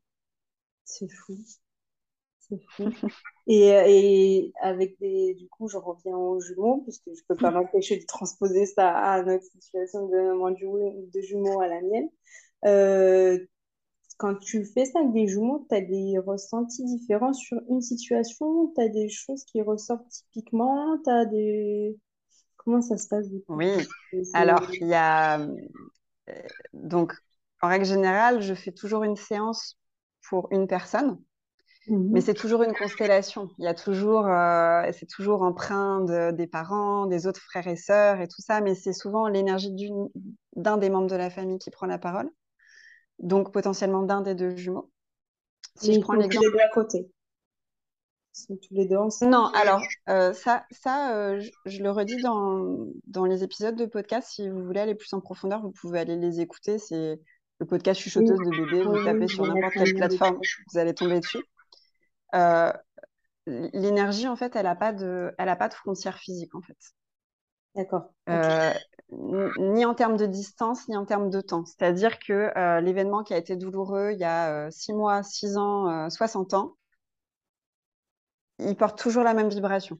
[0.86, 1.38] C'est fou.
[2.40, 2.90] C'est fou.
[3.48, 7.98] et, et, avec des, du coup, je reviens aux jumeaux puisque je peux pas m'empêcher
[7.98, 12.10] de transposer ça à notre situation de maman de jumeaux à la mienne
[14.22, 18.72] quand tu fais ça avec des jumeaux, tu as des ressentis différents sur une situation,
[18.76, 21.98] tu as des choses qui ressortent typiquement, tu as des...
[22.58, 23.56] Comment ça se passe du coup?
[23.56, 23.72] Oui,
[24.34, 25.40] alors il y a...
[26.82, 27.14] Donc,
[27.62, 29.78] en règle générale, je fais toujours une séance
[30.30, 31.20] pour une personne,
[31.88, 32.12] mhm.
[32.12, 33.50] mais c'est toujours une constellation.
[33.58, 38.22] Il y a toujours, euh, c'est toujours empreint des parents, des autres frères et sœurs
[38.22, 39.72] et tout ça, mais c'est souvent l'énergie
[40.56, 42.30] d'un des membres de la famille qui prend la parole
[43.22, 44.92] donc potentiellement d'un des deux jumeaux.
[45.76, 46.60] Si je prends l'exemple.
[46.60, 47.10] à côté.
[48.34, 49.32] Sont tous les deux ensemble.
[49.32, 54.30] Non, alors euh, ça, ça euh, je, le redis dans, dans les épisodes de podcast.
[54.32, 56.78] Si vous voulez aller plus en profondeur, vous pouvez aller les écouter.
[56.78, 57.20] C'est
[57.60, 58.84] le podcast chuchoteuse de bébé.
[58.84, 60.40] Vous tapez sur n'importe quelle plateforme,
[60.72, 61.44] vous allez tomber dessus.
[62.36, 62.72] Euh,
[63.46, 66.78] l'énergie, en fait, elle n'a pas de, elle a pas de frontières physiques, en fait.
[67.76, 68.14] D'accord.
[69.58, 71.66] Ni en termes de distance, ni en termes de temps.
[71.66, 76.10] C'est-à-dire que l'événement qui a été douloureux il y a 6 euh, mois, 6 ans,
[76.10, 76.76] 60 ans,
[78.62, 79.98] il porte toujours la même vibration.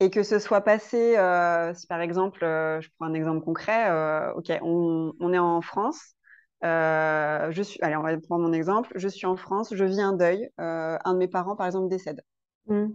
[0.00, 1.14] Et que ce soit passé,
[1.74, 3.90] si par exemple, je prends un exemple concret,
[4.34, 6.14] ok, on, est en France,
[6.62, 10.12] je suis, allez, on va prendre mon exemple, je suis en France, je vis un
[10.12, 12.22] deuil, un de mes parents, par exemple, décède.
[12.66, 12.88] Mmh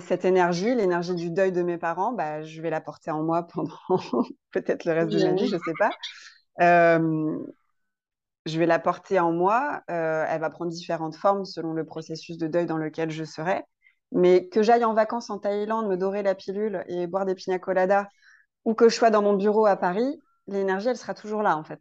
[0.00, 3.44] cette énergie, l'énergie du deuil de mes parents, bah, je vais la porter en moi
[3.44, 3.78] pendant
[4.52, 5.90] peut-être le reste de ma vie, je ne sais pas.
[8.48, 9.82] Je vais la porter en moi.
[9.90, 13.62] Euh, elle va prendre différentes formes selon le processus de deuil dans lequel je serai.
[14.10, 17.58] Mais que j'aille en vacances en Thaïlande, me dorer la pilule et boire des pina
[17.58, 18.06] coladas,
[18.64, 21.64] ou que je sois dans mon bureau à Paris, l'énergie, elle sera toujours là, en
[21.64, 21.80] fait.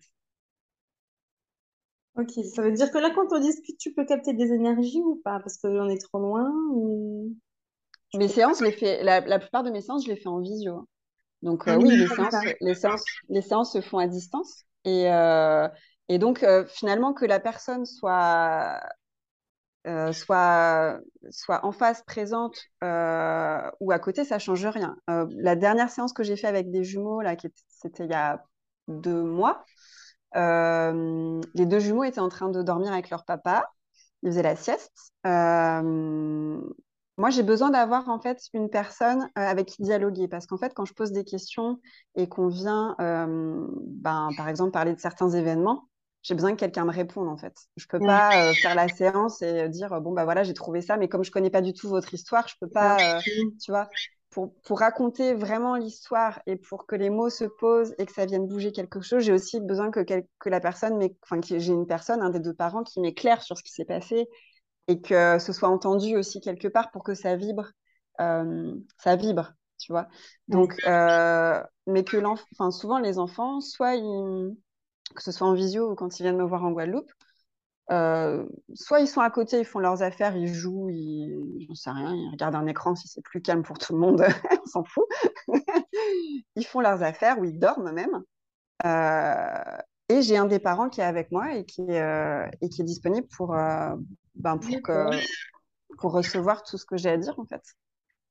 [2.18, 5.22] Ok, ça veut dire que là, quand on discute, tu peux capter des énergies ou
[5.24, 5.40] pas?
[5.40, 7.34] Parce qu'on est trop loin ou...
[8.14, 10.88] Mes séances, les fais, la, plupart de mes séances, je les fais en visio.
[11.44, 14.64] Donc, euh, ah oui, les séances, les, séances, les séances se font à distance.
[14.86, 15.68] Et, euh,
[16.10, 18.80] et donc, euh, finalement, que la personne soit,
[20.12, 24.98] soit, soit en face, présente ou à côté, ça change rien.
[25.08, 27.36] la dernière séance que j'ai fait avec des jumeaux, là,
[27.70, 28.44] c'était il y a
[28.88, 29.66] deux mois,
[30.36, 33.70] les deux jumeaux étaient en train de dormir avec leur papa.
[34.24, 35.14] Ils faisaient la sieste.
[37.18, 40.74] Moi, j'ai besoin d'avoir en fait une personne euh, avec qui dialoguer parce qu'en fait,
[40.76, 41.80] quand je pose des questions
[42.16, 45.90] et qu'on vient, euh, ben, par exemple, parler de certains événements,
[46.24, 47.56] j'ai besoin que quelqu'un me réponde en fait.
[47.78, 50.98] Je peux pas euh, faire la séance et dire bon bah voilà, j'ai trouvé ça,
[50.98, 53.20] mais comme je connais pas du tout votre histoire, je peux pas,
[53.62, 53.88] tu vois.
[54.30, 58.26] Pour, pour raconter vraiment l'histoire et pour que les mots se posent et que ça
[58.26, 61.88] vienne bouger quelque chose, j'ai aussi besoin que, que la personne, enfin, que j'ai une
[61.88, 64.28] personne, un des deux parents qui m'éclaire sur ce qui s'est passé
[64.88, 67.72] et que ce soit entendu aussi quelque part pour que ça vibre,
[68.22, 70.08] euh, ça vibre, tu vois.
[70.48, 74.56] Donc, euh, mais que l'enfant, souvent les enfants, soit ils,
[75.16, 77.12] que ce soit en visio ou quand ils viennent me voir en Guadeloupe,
[77.90, 81.90] euh, soit ils sont à côté, ils font leurs affaires, ils jouent, ils, j'en sais
[81.90, 84.26] rien, ils regardent un écran si c'est plus calme pour tout le monde,
[84.64, 85.06] on s'en fout.
[86.56, 88.24] ils font leurs affaires ou ils dorment même.
[90.10, 93.28] et j'ai un des parents qui est avec moi et qui, et qui est disponible
[93.38, 93.56] pour,
[94.36, 95.10] ben, pour, que,
[95.98, 97.64] pour recevoir tout ce que j'ai à dire, en fait.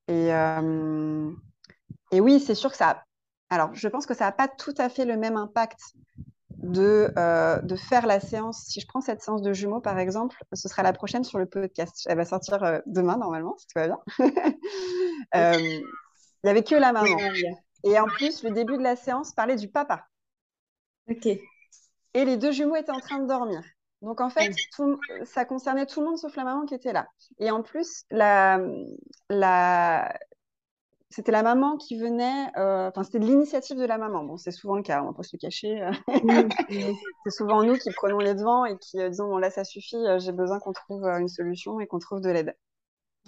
[0.09, 1.31] Et, euh,
[2.13, 3.05] et oui, c'est sûr que ça.
[3.51, 5.81] Alors, je pense que ça n'a pas tout à fait le même impact
[6.59, 8.65] de, euh, de faire la séance.
[8.67, 11.47] Si je prends cette séance de jumeaux, par exemple, ce sera la prochaine sur le
[11.47, 12.07] podcast.
[12.09, 13.99] Elle va sortir euh, demain, normalement, si tout va bien.
[15.35, 15.85] Il
[16.45, 17.17] n'y avait que la maman.
[17.85, 20.07] Et en plus, le début de la séance parlait du papa.
[21.09, 21.27] Ok.
[21.27, 23.63] Et les deux jumeaux étaient en train de dormir.
[24.03, 24.53] Donc en fait,
[25.25, 27.09] ça concernait tout le monde sauf la maman qui était là.
[27.39, 28.61] Et en plus, la,
[29.29, 30.17] la...
[31.11, 34.25] c'était la maman qui venait, euh, enfin c'était l'initiative de la maman.
[34.25, 35.89] Bon, c'est souvent le cas, on va pas se le cacher.
[37.25, 39.97] c'est souvent nous qui prenons les devants et qui euh, disons bon là ça suffit,
[39.97, 42.57] euh, j'ai besoin qu'on trouve une solution et qu'on trouve de l'aide.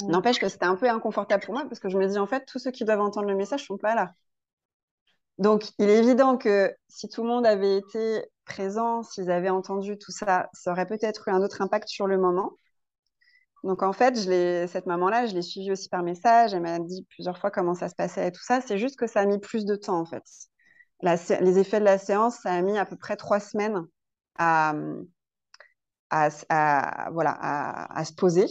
[0.02, 2.44] N'empêche que c'était un peu inconfortable pour moi parce que je me dis en fait
[2.46, 4.12] tous ceux qui doivent entendre le message sont pas là.
[5.38, 9.96] Donc, il est évident que si tout le monde avait été présent, s'ils avaient entendu
[9.96, 12.52] tout ça, ça aurait peut-être eu un autre impact sur le moment.
[13.64, 16.54] Donc, en fait, je cette maman-là, je l'ai suivie aussi par message.
[16.54, 18.60] Elle m'a dit plusieurs fois comment ça se passait et tout ça.
[18.60, 20.22] C'est juste que ça a mis plus de temps, en fait.
[21.02, 23.86] les effets de la séance, ça a mis à peu près trois semaines
[24.38, 24.74] à,
[27.12, 28.46] voilà, à, se poser.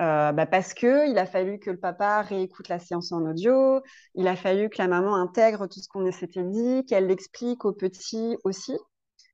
[0.00, 3.82] Euh, bah parce que il a fallu que le papa réécoute la séance en audio,
[4.14, 7.72] il a fallu que la maman intègre tout ce qu'on s'était dit, qu'elle l'explique aux
[7.72, 8.78] petits aussi.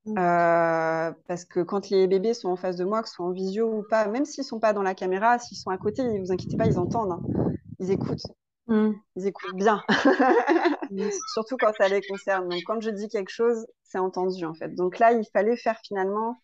[0.06, 0.18] Mmh.
[0.18, 3.32] Euh, parce que quand les bébés sont en face de moi, que ce soit en
[3.32, 6.20] visio ou pas, même s'ils sont pas dans la caméra, s'ils sont à côté, ne
[6.20, 7.52] vous inquiétez pas, ils entendent, hein.
[7.78, 8.26] ils écoutent.
[8.66, 8.92] Mmh.
[9.16, 9.82] Ils écoutent bien,
[11.34, 12.48] surtout quand ça les concerne.
[12.48, 14.74] Donc, quand je dis quelque chose, c'est entendu en fait.
[14.74, 16.36] Donc là, il fallait faire finalement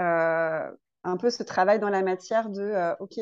[0.00, 0.70] euh,
[1.04, 3.18] un peu ce travail dans la matière de OK,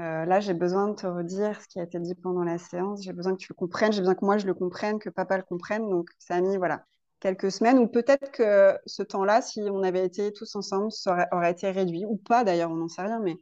[0.00, 3.02] euh, là, j'ai besoin de te redire ce qui a été dit pendant la séance.
[3.02, 3.92] J'ai besoin que tu le comprennes.
[3.92, 5.88] J'ai besoin que moi, je le comprenne, que papa le comprenne.
[5.88, 6.84] Donc, ça a mis voilà,
[7.20, 7.78] quelques semaines.
[7.78, 12.04] Ou peut-être que ce temps-là, si on avait été tous ensemble, ça aurait, été réduit.
[12.04, 13.20] Ou pas, d'ailleurs, on n'en sait rien.
[13.20, 13.36] Mais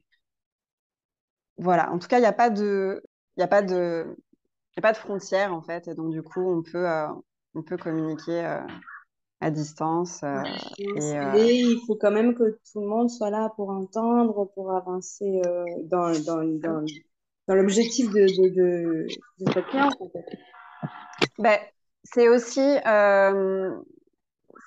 [1.56, 1.90] voilà.
[1.92, 3.02] En tout cas, il n'y a pas de...
[3.36, 4.16] Il a pas de...
[4.76, 5.86] Il a pas de frontières, en fait.
[5.88, 7.06] Et donc, du coup, on peut, euh,
[7.54, 8.60] on peut communiquer euh,
[9.40, 10.22] à distance.
[10.24, 10.42] Euh,
[10.78, 15.42] et, il faut quand même que tout le monde soit là pour entendre, pour avancer
[15.84, 16.84] dans, dans, dans,
[17.46, 19.06] dans l'objectif de, de, de,
[19.40, 19.74] de cette.
[19.74, 20.38] En fait.
[21.38, 21.58] ben,
[22.04, 22.76] c'est aussi,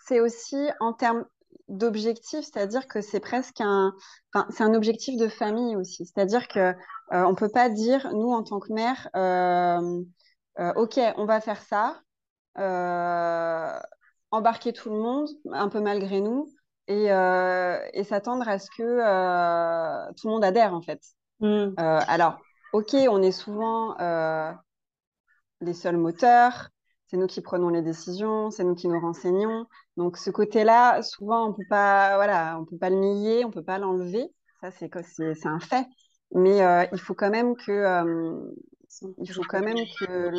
[0.05, 1.25] c'est aussi en termes
[1.67, 3.93] d'objectif, c'est-à-dire que c'est presque un,
[4.33, 6.05] enfin, c'est un objectif de famille aussi.
[6.05, 6.73] C'est-à-dire que
[7.11, 9.09] on peut pas dire nous en tant que mère,
[10.75, 12.01] ok, on va faire ça
[14.31, 16.51] embarquer tout le monde, un peu malgré nous,
[16.87, 21.01] et, euh, et s'attendre à ce que euh, tout le monde adhère, en fait.
[21.39, 21.45] Mm.
[21.45, 22.39] Euh, alors,
[22.73, 23.95] ok, on est souvent
[25.61, 26.69] les seuls moteurs,
[27.07, 29.65] c'est nous qui prenons les décisions, c'est nous qui nous renseignons.
[29.95, 33.63] Donc, ce côté-là, souvent, on peut pas, voilà, on peut pas le nier, on peut
[33.63, 34.27] pas l'enlever.
[34.61, 34.89] Ça, c'est
[35.45, 35.85] un fait.
[36.33, 36.59] Mais
[36.91, 38.35] il faut quand même que,
[39.19, 40.31] il faut quand même que,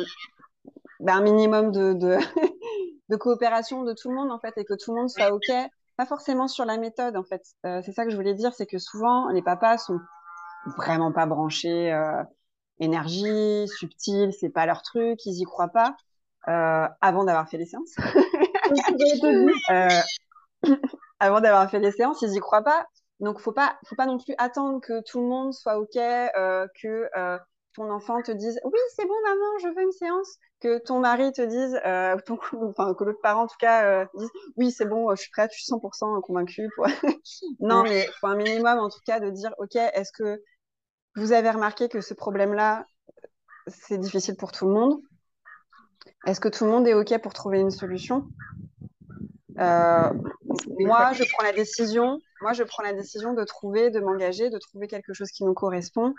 [0.99, 1.71] ben, un minimum
[3.09, 5.51] de, coopération de tout le monde en fait et que tout le monde soit ok
[5.97, 8.65] pas forcément sur la méthode en fait euh, c'est ça que je voulais dire c'est
[8.65, 9.99] que souvent les papas sont
[10.77, 12.23] vraiment pas branchés euh,
[12.79, 16.08] énergie subtile c'est pas leur truc ils y croient pas euh,
[16.49, 17.95] avant d'avoir fait les séances.
[21.21, 22.85] Avant d'avoir fait les séances ils y croient pas.
[23.19, 27.09] Donc faut pas faut pas non plus attendre que tout le monde soit ok que
[27.75, 30.37] ton enfant te dise oui c'est bon maman je veux une séance.
[30.61, 32.37] Que ton mari te dise euh, ton,
[32.67, 35.51] enfin que l'autre parent en tout cas euh, dise oui c'est bon je suis prête
[35.53, 36.69] je suis 100% convaincue
[37.61, 40.41] non mais il faut un minimum en tout cas de dire ok est-ce que
[41.15, 42.85] vous avez remarqué que ce problème là
[43.67, 44.99] c'est difficile pour tout le monde?
[46.25, 48.27] Est-ce que tout le monde est ok pour trouver une solution?
[49.59, 50.13] Euh,
[50.79, 54.57] moi je prends la décision moi je prends la décision de trouver de m'engager de
[54.57, 56.13] trouver quelque chose qui nous correspond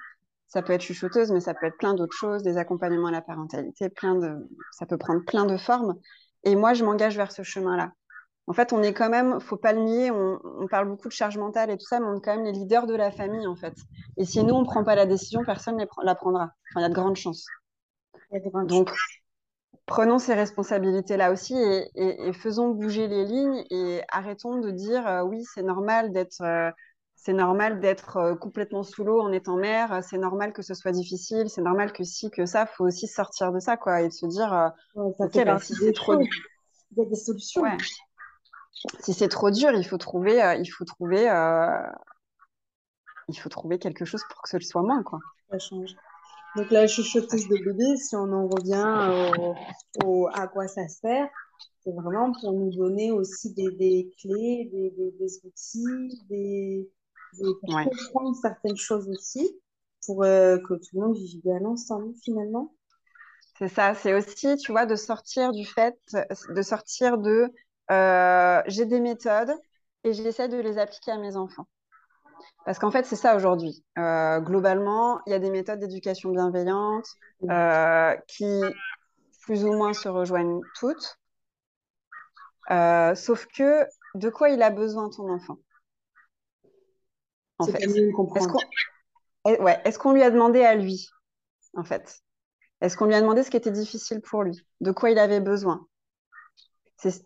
[0.50, 3.22] ça peut être chuchoteuse, mais ça peut être plein d'autres choses, des accompagnements à la
[3.22, 5.94] parentalité, plein de, ça peut prendre plein de formes.
[6.42, 7.92] Et moi, je m'engage vers ce chemin-là.
[8.48, 11.38] En fait, on est quand même, faut pas le nier, on, parle beaucoup de charge
[11.38, 13.54] mentale et tout ça, mais on est quand même les leaders de la famille, en
[13.54, 13.74] fait.
[14.16, 16.50] Et si nous, on prend pas la décision, personne ne la prendra.
[16.70, 17.46] Enfin, il y a de grandes chances.
[18.64, 18.90] Donc,
[19.90, 25.44] prenons ces responsabilités-là aussi et, faisons bouger les lignes et arrêtons de dire euh, oui,
[25.52, 26.70] c'est normal d'être euh,
[27.16, 30.92] c'est normal d'être euh, complètement sous l'eau en étant mère, c'est normal que ce soit
[30.92, 34.12] difficile, c'est normal que si, que ça, faut aussi sortir de ça, quoi, et de
[34.12, 36.26] se dire, ok, bah, si c'est trop dur,
[36.92, 37.62] il y a des solutions.
[39.00, 41.24] Si c'est trop dur, il faut trouver, il faut trouver,
[43.28, 45.18] il faut trouver quelque chose pour que ce soit moins, quoi.
[45.50, 45.94] Ça change.
[46.56, 49.54] Donc la chuchoteuse de bébé, si on en revient
[50.04, 51.28] au, à quoi ça sert,
[51.84, 56.90] c'est vraiment pour nous donner aussi des, des clés, des, des, des outils, des,
[57.38, 59.48] pour comprendre certaines choses aussi,
[60.04, 62.74] pour euh, que tout le monde vive bien ensemble finalement.
[63.58, 65.98] C'est ça, c'est aussi, tu vois, de sortir du fait,
[66.48, 67.52] de sortir de
[67.90, 69.52] euh, j'ai des méthodes
[70.04, 71.66] et j'essaie de les appliquer à mes enfants.
[72.64, 73.84] Parce qu'en fait, c'est ça aujourd'hui.
[73.98, 77.06] Euh, globalement, il y a des méthodes d'éducation bienveillante
[78.26, 78.62] qui
[79.42, 81.18] plus ou moins se rejoignent toutes.
[82.68, 85.58] sauf que de quoi il a besoin ton enfant?
[87.58, 87.84] En fait.
[89.44, 91.08] Est-ce qu'on lui a demandé à lui,
[91.74, 92.20] en fait?
[92.80, 94.64] Est-ce qu'on lui a demandé ce qui était difficile pour lui?
[94.80, 95.86] De quoi il avait besoin?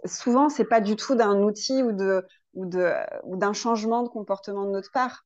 [0.05, 2.71] Souvent, c'est pas du tout d'un outil ou de ou
[3.25, 5.25] ou d'un changement de comportement de notre part.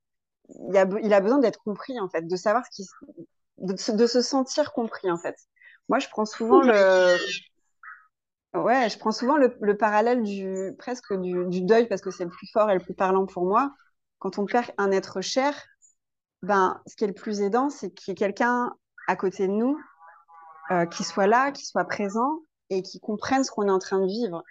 [0.69, 2.87] Il a, il a besoin d'être compris, en fait, de savoir qui,
[3.59, 5.37] de, se sentir compris, en fait.
[5.89, 7.17] Moi, je prends souvent le,
[8.55, 12.25] Ouais, je prends souvent le, le parallèle du presque du, du deuil parce que c'est
[12.25, 13.75] le plus fort et le plus parlant pour moi.
[14.19, 15.55] Quand on perd un être cher,
[16.43, 18.73] ben, ce qui est le plus aidant, c'est qu'il y ait quelqu'un
[19.07, 19.79] à côté de nous
[20.71, 24.01] euh, qui soit là, qui soit présent et qui comprenne ce qu'on est en train
[24.01, 24.43] de vivre.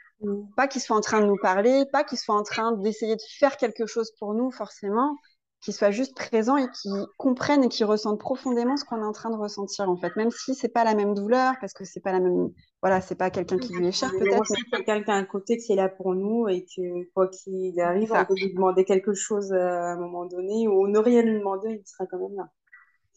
[0.55, 3.21] Pas qu'il soit en train de nous parler, pas qu'il soit en train d'essayer de
[3.39, 5.15] faire quelque chose pour nous forcément,
[5.61, 9.11] qu'il soit juste présent et qui comprenne et qui ressente profondément ce qu'on est en
[9.11, 11.99] train de ressentir en fait, même si c'est pas la même douleur parce que c'est
[11.99, 12.49] pas la même,
[12.81, 14.51] voilà, c'est pas quelqu'un qui lui est cher Mais peut-être.
[14.73, 18.11] on a quelqu'un à côté qui est là pour nous et que quoi qu'il arrive,
[18.11, 21.81] on peut lui demander quelque chose à un moment donné ou ne rien lui demander,
[21.83, 22.49] il sera quand même là.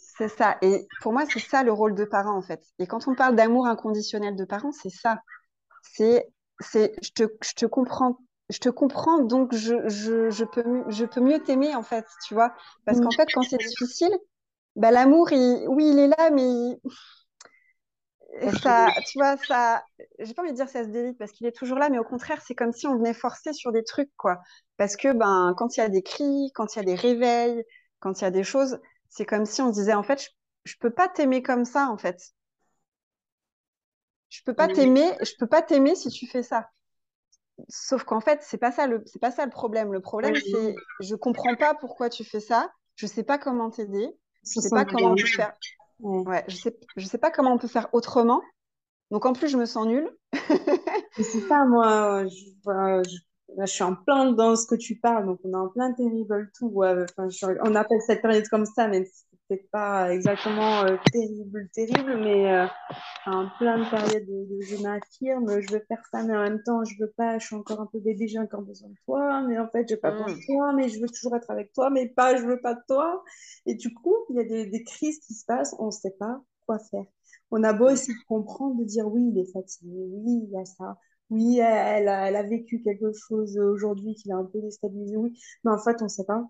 [0.00, 0.56] C'est ça.
[0.62, 2.62] Et pour moi, c'est ça le rôle de parent, en fait.
[2.78, 5.18] Et quand on parle d'amour inconditionnel de parent, c'est ça.
[5.82, 6.26] C'est,
[6.60, 8.18] c'est, je te, je te comprends,
[8.50, 12.06] je te comprends, donc je, je, je peux, mieux- je peux mieux t'aimer, en fait,
[12.26, 12.54] tu vois.
[12.84, 14.10] Parce qu'en fait, quand c'est difficile,
[14.76, 16.78] bah, l'amour, il, oui, il est là, mais il-
[18.52, 19.84] ça, tu vois, ça,
[20.18, 22.04] j'ai pas envie de dire ça se délite parce qu'il est toujours là, mais au
[22.04, 24.38] contraire, c'est comme si on venait forcer sur des trucs, quoi.
[24.76, 27.62] Parce que, ben, quand il y a des cris, quand il y a des réveils,
[28.00, 30.28] quand il y a des choses, c'est comme si on se disait, en fait, je,
[30.64, 32.18] je peux pas t'aimer comme ça, en fait.
[34.30, 36.70] Je peux pas t'aimer, je peux pas t'aimer si tu fais ça.
[37.68, 39.92] Sauf qu'en fait, c'est pas ça le, c'est pas ça le problème.
[39.92, 40.40] Le problème, Oui.
[40.40, 44.08] c'est, je comprends pas pourquoi tu fais ça, je sais pas comment t'aider,
[44.44, 45.22] je sais pas comment on bien.
[45.22, 45.52] peut faire,
[46.00, 46.24] Ouais.
[46.26, 48.42] ouais, je sais, je sais pas comment on peut faire autrement.
[49.10, 50.10] Donc en plus, je me sens nulle.
[51.18, 53.16] C'est ça, moi, je, voilà, je,
[53.56, 55.92] là, je suis en plein dans ce que tu parles, donc on est en plein
[55.92, 56.68] terrible tout.
[56.68, 60.98] ouais, enfin, je on appelle cette période comme ça, mais c'est peut-être pas exactement euh,
[61.12, 62.66] terrible, terrible, mais euh,
[63.26, 66.62] en plein de période de, de je m'affirme, je veux faire ça, mais en même
[66.64, 69.42] temps, je veux pas, je suis encore un peu bébé, j'ai encore besoin de toi,
[69.48, 71.90] mais en fait, j'ai pas besoin de toi, mais je veux toujours être avec toi,
[71.90, 73.24] mais pas, je veux pas de toi.
[73.66, 76.42] Et du coup, il y a des, des crises qui se passent, on sait pas
[76.66, 77.04] quoi faire.
[77.50, 77.90] On a beau Mm.
[77.90, 80.98] essayer de comprendre, de dire oui, il est fatigué, oui, il y a ça,
[81.30, 85.38] oui, elle a, elle a vécu quelque chose aujourd'hui qui l'a un peu déstabilisé, oui,
[85.64, 86.44] mais en fait, on sait pas.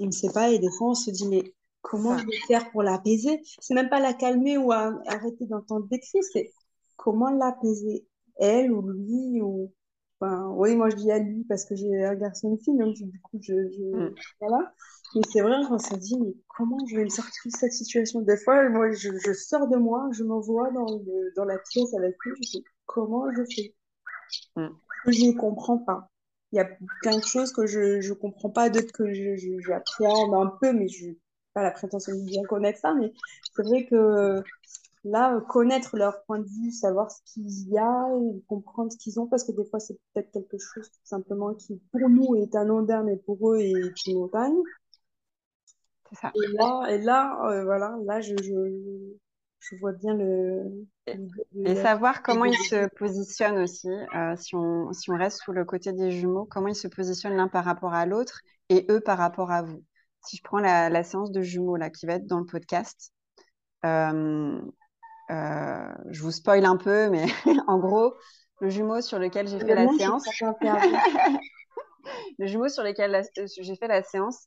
[0.00, 2.22] On ne sait pas, et des fois, on se dit, mais comment Ça.
[2.22, 3.42] je vais faire pour l'apaiser?
[3.60, 6.50] C'est même pas la calmer ou à- arrêter d'entendre des cris, c'est
[6.96, 8.06] comment l'apaiser,
[8.36, 9.72] elle ou lui, ou...
[10.20, 12.78] Enfin, oui, moi je dis à lui parce que j'ai un garçon et une fille,
[12.78, 13.82] donc du coup, je, je...
[13.98, 14.14] Mm.
[14.40, 14.72] Voilà.
[15.16, 18.20] Mais c'est vrai qu'on se dit, mais comment je vais me sortir de cette situation?
[18.20, 21.92] Des fois, moi, je, je sors de moi, je m'envoie dans, le- dans la pièce
[21.94, 23.74] avec lui, je dis, comment je fais?
[24.56, 24.68] Mm.
[25.08, 26.08] Je ne comprends pas.
[26.52, 26.68] Il y a
[27.00, 30.72] plein de choses que je ne comprends pas, d'autres que je, je, j'appréhende un peu,
[30.72, 31.08] mais je
[31.52, 32.94] pas la prétention de bien connaître ça.
[32.94, 33.12] Mais
[33.54, 34.42] c'est vrai que
[35.04, 39.18] là, connaître leur point de vue, savoir ce qu'il y a, et comprendre ce qu'ils
[39.18, 42.54] ont, parce que des fois, c'est peut-être quelque chose tout simplement qui, pour nous, est
[42.54, 44.56] anodin, mais pour eux, est une montagne.
[46.20, 46.30] Ça.
[46.34, 49.16] Et là, et là euh, voilà, là, je, je,
[49.60, 50.86] je vois bien le...
[51.06, 55.64] Et, savoir comment ils se positionnent aussi, euh, si on, si on reste sous le
[55.64, 59.16] côté des jumeaux, comment ils se positionnent l'un par rapport à l'autre et eux par
[59.18, 59.82] rapport à vous.
[60.24, 63.12] Si je prends la, la séance de jumeaux là, qui va être dans le podcast,
[63.84, 64.60] euh,
[65.30, 67.26] euh, je vous spoil un peu, mais
[67.66, 68.14] en gros,
[68.60, 70.24] le jumeau sur lequel j'ai fait la séance,
[72.38, 74.46] le jumeau sur lequel euh, j'ai fait la séance,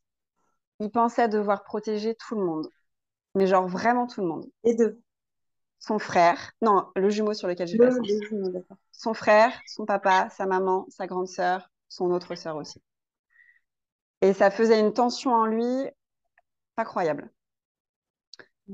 [0.79, 2.69] il pensait devoir protéger tout le monde,
[3.35, 4.45] mais genre vraiment tout le monde.
[4.63, 5.01] Et deux.
[5.79, 8.71] Son frère, non, le jumeau sur lequel j'ai fait la séance.
[8.91, 12.81] son frère, son papa, sa maman, sa grande sœur, son autre sœur aussi.
[14.21, 15.89] Et ça faisait une tension en lui
[16.75, 17.31] pas croyable.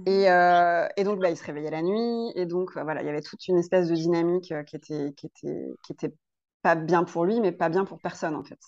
[0.06, 3.06] Et, euh, et donc, bah, il se réveillait la nuit, et donc, bah, voilà, il
[3.06, 6.14] y avait toute une espèce de dynamique euh, qui était, qui était, qui était
[6.64, 8.60] pas bien pour lui, mais pas bien pour personne, en fait.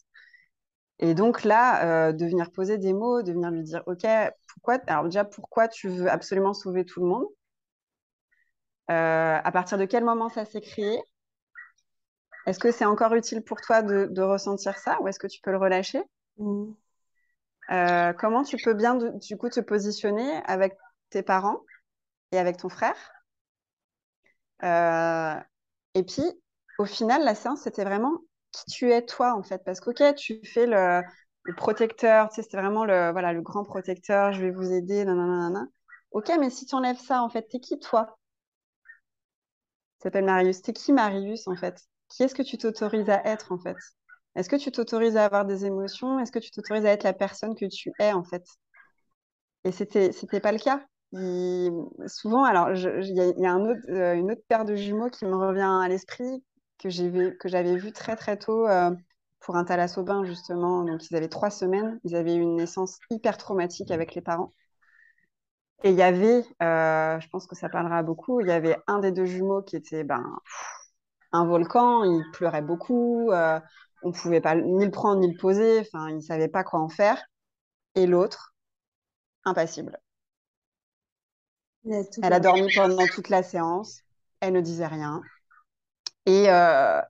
[0.99, 4.07] Et donc là, euh, de venir poser des mots, de venir lui dire, OK,
[4.47, 7.27] pourquoi, alors déjà, pourquoi tu veux absolument sauver tout le monde?
[8.87, 10.97] À partir de quel moment ça s'est créé?
[12.45, 15.41] Est-ce que c'est encore utile pour toi de, de ressentir ça, ou est-ce que tu
[15.41, 16.01] peux le relâcher?
[16.37, 16.75] Mhm.
[17.71, 20.77] Euh, comment tu peux bien, du coup, te positionner avec
[21.09, 21.61] tes parents
[22.31, 22.95] et avec ton frère?
[24.63, 25.35] Euh,
[25.95, 26.23] et puis,
[26.77, 28.17] au final, la séance, c'était vraiment
[28.51, 29.63] qui tu es toi, en fait?
[29.65, 31.01] Parce que, OK, tu fais le,
[31.55, 35.67] protecteur, tu c'était vraiment le, voilà, le grand protecteur, je vais vous aider, nanana.
[36.11, 38.17] OK, mais si tu enlèves ça, en fait, t'es qui, toi?
[40.03, 40.61] S'appelle Marius.
[40.61, 41.81] T'es qui, Marius, en fait?
[42.09, 43.77] Qui est-ce que tu t'autorises à être, en fait?
[44.35, 46.19] Est-ce que tu t'autorises à avoir des émotions?
[46.19, 48.45] Est-ce que tu t'autorises à être la personne que tu es, en fait?
[49.63, 50.85] Et c'était, c'était pas le cas.
[52.07, 55.87] Souvent, alors, il y a, euh, une autre paire de jumeaux qui me revient à
[55.87, 56.43] l'esprit,
[56.79, 58.91] que j'avais vu très, très tôt euh,
[59.39, 60.83] pour un thalassobin, justement.
[60.83, 61.99] Donc, ils avaient trois semaines.
[62.03, 64.53] Ils avaient eu une naissance hyper traumatique avec les parents.
[65.83, 68.99] Et il y avait, euh, je pense que ça parlera beaucoup, il y avait un
[68.99, 70.23] des deux jumeaux qui était ben,
[71.33, 73.31] un volcan, il pleurait beaucoup,
[74.03, 76.63] on ne pouvait pas ni le prendre ni le poser, enfin, il ne savait pas
[76.63, 77.23] quoi en faire.
[77.95, 78.53] Et l'autre,
[79.45, 79.99] impassible.
[81.85, 84.01] Elle a dormi pendant toute la séance,
[84.39, 85.21] elle ne disait rien.
[86.25, 87.01] Et euh,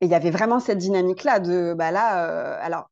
[0.00, 2.90] il y avait vraiment cette dynamique-là de, bah là, euh, alors,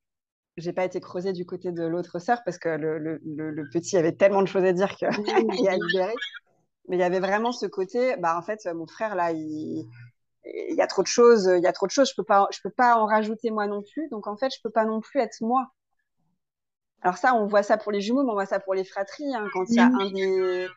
[0.57, 4.12] j'ai pas été creusée du côté de l'autre sœur parce que le, le, petit avait
[4.12, 5.09] tellement de choses à dire qu'il
[5.68, 6.14] a libéré.
[6.89, 9.89] Mais il y avait vraiment ce côté, bah en fait, mon frère là, il,
[10.55, 12.48] il y a trop de choses, il y a trop de choses, je peux pas,
[12.53, 14.09] je peux pas en rajouter moi non plus.
[14.11, 15.70] Donc en fait, je peux pas non plus être moi.
[17.03, 19.34] Alors ça, on voit ça pour les jumeaux, mais on voit ça pour les fratries.
[19.34, 20.68] Hein, quand il y a un des,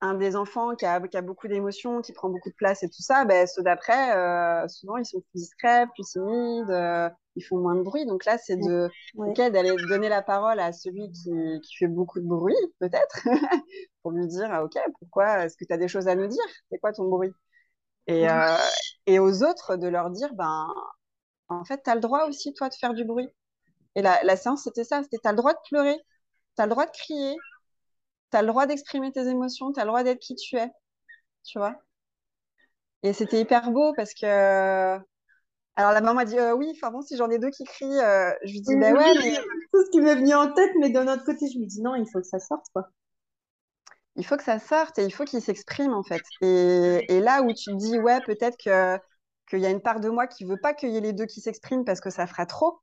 [0.00, 2.88] un des enfants qui a, qui a beaucoup d'émotions, qui prend beaucoup de place et
[2.88, 7.42] tout ça, ben, ceux d'après, euh, souvent, ils sont plus discrets, plus timides, euh, ils
[7.42, 8.06] font moins de bruit.
[8.06, 11.30] Donc là, c'est de, d'aller donner la parole à celui qui,
[11.62, 13.20] qui fait beaucoup de bruit, peut-être,
[14.02, 16.44] pour lui dire, ah, OK, pourquoi, est-ce que tu as des choses à nous dire?
[16.70, 17.32] C'est quoi ton bruit?
[18.08, 18.56] Et, euh,
[19.06, 20.68] et aux autres de leur dire, ben,
[21.48, 23.28] en fait, tu as le droit aussi, toi, de faire du bruit.
[23.96, 25.96] Et la, la séance, c'était ça, c'était tu as le droit de pleurer,
[26.56, 27.36] tu as le droit de crier,
[28.32, 30.70] tu as le droit d'exprimer tes émotions, tu as le droit d'être qui tu es,
[31.44, 31.76] tu vois.
[33.02, 34.98] Et c'était hyper beau parce que.
[35.76, 38.00] Alors la maman m'a dit euh, oui, enfin bon, si j'en ai deux qui crient,
[38.00, 39.36] euh, je lui dis ben ouais, mais.
[39.72, 41.94] Tout ce qui m'est venu en tête, mais d'un autre côté, je me dis non,
[41.94, 42.88] il faut que ça sorte, quoi.
[44.18, 46.22] Il faut que ça sorte et il faut qu'il s'exprime en fait.
[46.42, 48.98] Et, et, là où tu te dis ouais, peut-être que
[49.48, 51.26] qu'il y a une part de moi qui veut pas qu'il y ait les deux
[51.26, 52.80] qui s'expriment parce que ça fera trop.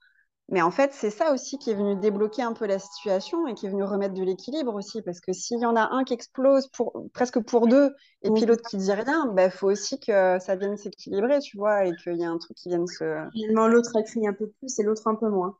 [0.49, 3.55] Mais en fait, c'est ça aussi qui est venu débloquer un peu la situation et
[3.55, 5.01] qui est venu remettre de l'équilibre aussi.
[5.01, 8.45] Parce que s'il y en a un qui explose pour, presque pour deux et puis
[8.45, 11.95] l'autre qui dit rien, il bah, faut aussi que ça vienne s'équilibrer, tu vois, et
[11.95, 13.27] qu'il y ait un truc qui vienne se.
[13.31, 15.57] Finalement, l'autre a crié un peu plus et l'autre un peu moins.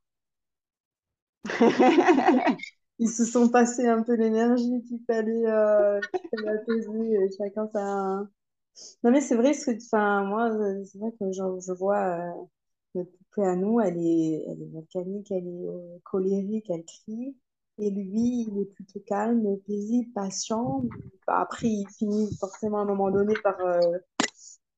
[3.00, 6.00] Ils se sont passés un peu l'énergie qu'il fallait, euh,
[6.48, 7.14] apaiser.
[7.14, 8.28] Et chacun ça.
[9.04, 10.50] Non, mais c'est vrai, enfin, moi,
[10.86, 11.98] c'est vrai que je, vois.
[11.98, 12.32] Euh,
[12.96, 17.36] notre poupée à nous, elle est, elle est volcanique, elle est euh, colérique, elle crie.
[17.78, 20.84] Et lui, il est plutôt calme, paisible, patient.
[21.28, 23.98] Après, il finit forcément à un moment donné par, euh,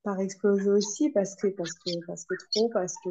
[0.03, 3.09] par exploser aussi parce que, parce que, parce que trop, parce que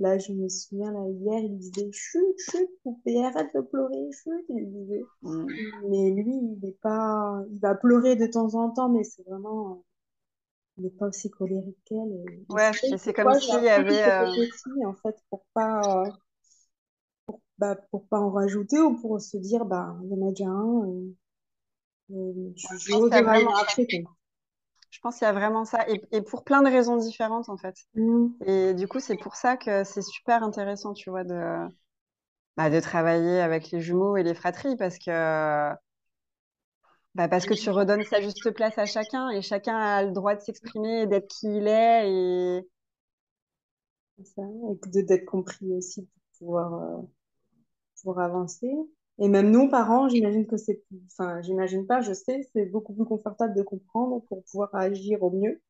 [0.00, 4.44] là, je me souviens, là, hier, il disait chut, chut, poupée, arrête de pleurer, chut,
[4.48, 5.04] il disait.
[5.22, 5.46] Mm.
[5.88, 9.84] Mais lui, il est pas, il va pleurer de temps en temps, mais c'est vraiment,
[10.76, 12.24] il n'est pas aussi colérique qu'elle.
[12.48, 14.02] Ouais, c'est comme s'il y avait.
[14.02, 16.04] Euh, en fait, pour pas,
[17.26, 20.30] pour, bah, pour, pas en rajouter ou pour se dire, bah, il y en a
[20.30, 20.86] déjà un.
[22.12, 23.56] Euh, je, je, vraiment...
[23.56, 23.86] après,
[24.90, 27.56] je pense qu'il y a vraiment ça, et, et, pour plein de raisons différentes, en
[27.56, 27.76] fait.
[27.94, 28.28] Mmh.
[28.46, 31.68] Et du coup, c'est pour ça que c'est super intéressant, tu vois, de,
[32.56, 35.72] bah, de travailler avec les jumeaux et les fratries, parce que
[37.14, 40.34] bah parce que tu redonnes sa juste place à chacun et chacun a le droit
[40.34, 42.68] de s'exprimer d'être qui il est et
[44.18, 47.02] et d'être compris aussi pour pouvoir, euh,
[48.02, 48.70] pour avancer.
[49.18, 53.06] Et même nous, parents, j'imagine que c'est, enfin, j'imagine pas, je sais, c'est beaucoup plus
[53.06, 55.62] confortable de comprendre pour pouvoir agir au mieux,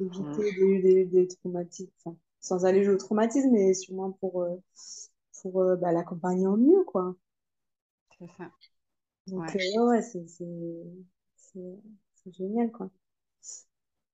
[0.00, 0.82] éviter mmh.
[0.82, 4.56] des, des, traumatismes, sans aller au traumatisme, mais sûrement pour, euh,
[5.40, 7.14] pour euh, bah, l'accompagner au mieux, quoi.
[8.18, 8.50] C'est ça.
[9.28, 10.26] Donc, ouais, c'est
[12.32, 12.90] génial, quoi.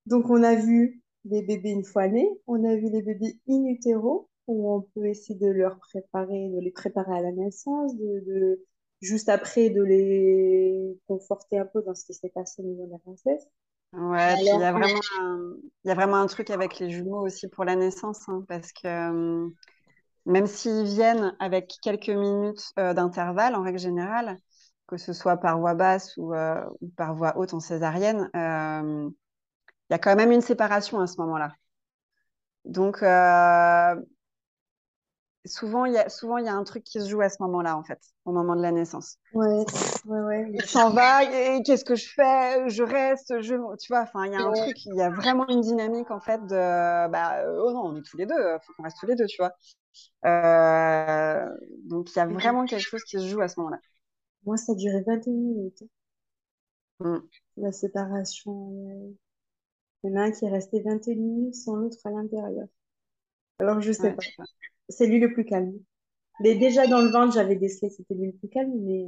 [0.05, 3.65] Donc, on a vu les bébés une fois nés, on a vu les bébés in
[3.65, 8.23] utero, où on peut essayer de leur préparer, de les préparer à la naissance, de,
[8.25, 8.65] de
[9.01, 12.91] juste après de les conforter un peu dans ce qui s'est passé au niveau de
[12.91, 13.47] la princesse.
[13.93, 17.25] Ouais, il y a vraiment un, il y a vraiment un truc avec les jumeaux
[17.25, 19.49] aussi pour la naissance, hein, parce que
[20.25, 24.37] même s'ils viennent avec quelques minutes euh, d'intervalle, en règle générale,
[24.87, 26.63] que ce soit par voix basse ou, euh,
[26.97, 29.09] par voix haute en césarienne, euh,
[29.89, 31.53] il y a quand même une séparation à ce moment-là.
[32.65, 33.95] Donc, euh,
[35.45, 37.37] souvent, il y a, souvent, il y a un truc qui se joue à ce
[37.41, 39.17] moment-là, en fait, au moment de la naissance.
[39.33, 39.65] Ouais,
[40.05, 40.51] ouais, ouais.
[40.53, 42.69] Il s'en va, et qu'est-ce que je fais?
[42.69, 43.55] Je reste, je...
[43.77, 46.19] Tu vois, enfin, il y a un truc, il y a vraiment une dynamique, en
[46.19, 47.09] fait, de...
[47.09, 49.25] Bah, oh non, on est tous les deux, il faut qu'on reste tous les deux,
[49.27, 49.53] tu vois.
[51.85, 53.79] donc, il y a vraiment quelque chose qui se joue à ce moment-là.
[54.45, 55.83] Moi, ça a duré 21 minutes.
[56.99, 57.19] Mm.
[57.57, 58.71] La séparation.
[58.89, 59.13] Euh,
[60.03, 62.67] il y en a un qui est resté 21 minutes sans l'autre à l'intérieur.
[63.59, 64.23] Alors, je sais pas.
[64.89, 65.73] C'est lui le plus calme.
[66.41, 69.05] Mais déjà dans le ventre, j'avais décelé que c'était lui le plus calme, mais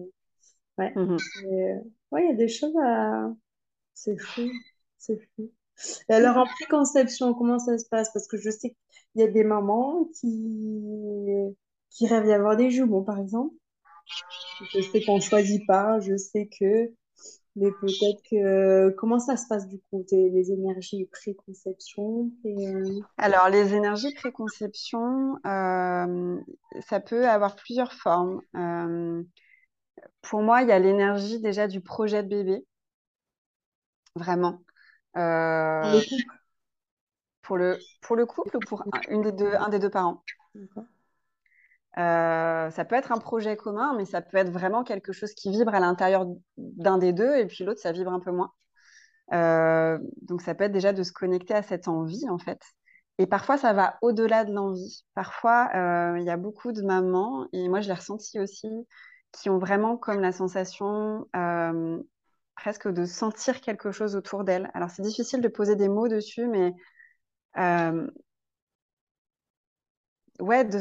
[0.77, 0.93] ouais.
[0.93, 1.19] Mm-hmm.
[1.45, 1.79] Euh,
[2.11, 3.31] ouais, il y a des choses à.
[3.93, 4.49] C'est fou.
[4.97, 5.51] C'est fou.
[6.09, 8.11] Et alors, en préconception, comment ça se passe?
[8.13, 11.55] Parce que je sais qu'il y a des mamans qui,
[11.89, 13.55] qui rêvent d'avoir des jumeaux, par exemple.
[14.73, 15.99] Je sais qu'on ne choisit pas.
[15.99, 16.91] Je sais que
[17.55, 23.73] Mais peut-être que comment ça se passe du coup, les énergies préconception euh, Alors, les
[23.73, 26.39] énergies préconception, euh,
[26.87, 28.41] ça peut avoir plusieurs formes.
[28.55, 29.21] Euh,
[30.21, 32.65] pour moi, il y a l'énergie déjà du projet de bébé,
[34.15, 34.61] vraiment.
[35.11, 36.35] pour Euh, le couple?
[37.41, 40.23] pour le, pour le couple ou pour un, une des deux, un des deux parents.
[41.97, 45.51] Euh, ça peut être un projet commun, mais ça peut être vraiment quelque chose qui
[45.51, 46.25] vibre à l'intérieur
[46.57, 48.53] d'un des deux et puis l'autre, ça vibre un peu moins.
[49.33, 52.61] Euh, donc, ça peut être déjà de se connecter à cette envie, en fait.
[53.17, 55.05] Et parfois, ça va au-delà de l'envie.
[55.13, 58.69] Parfois, euh, il y a beaucoup de mamans, et moi, je l'ai ressenti aussi,
[59.31, 61.27] qui ont vraiment comme la sensation
[62.55, 64.69] presque de sentir quelque chose autour d'elles.
[64.73, 66.73] Alors, c'est difficile de poser des mots dessus, mais
[70.41, 70.79] ouais, de,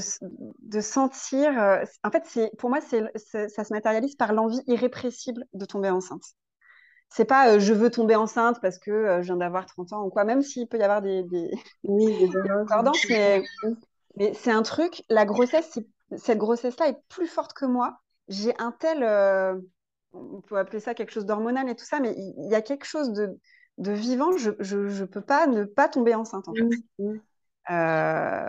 [0.62, 1.60] de sentir.
[1.60, 5.90] euh, en fait, c'est, pour moi, c'est, ça se matérialise par l'envie irrépressible de tomber
[5.90, 6.24] enceinte.
[7.08, 10.04] C'est pas euh, je veux tomber enceinte parce que euh, je viens d'avoir 30 ans
[10.04, 11.50] ou quoi, même s'il peut y avoir des, des,
[11.84, 12.68] Oui, des horloges.
[12.68, 13.42] concordances, mais,
[14.16, 15.78] mais c'est un truc, la grossesse,
[16.16, 18.00] cette grossesse-là est plus forte que moi.
[18.28, 19.02] J'ai un tel,
[20.12, 22.84] on peut appeler ça quelque chose d'hormonal et tout ça, mais il y, a quelque
[22.84, 23.36] chose de,
[23.78, 26.62] de vivant, je, je peux pas ne pas tomber enceinte en fait.
[26.98, 27.20] Mm, mm.
[27.70, 28.48] Euh,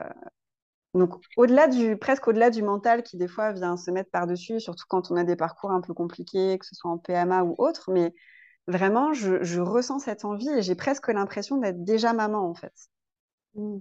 [0.93, 4.83] donc, au-delà du, presque au-delà du mental qui, des fois, vient se mettre par-dessus, surtout
[4.89, 7.91] quand on a des parcours un peu compliqués, que ce soit en PMA ou autre,
[7.91, 8.13] mais
[8.67, 12.73] vraiment, je, je ressens cette envie et j'ai presque l'impression d'être déjà maman, en fait.
[13.55, 13.77] Mm.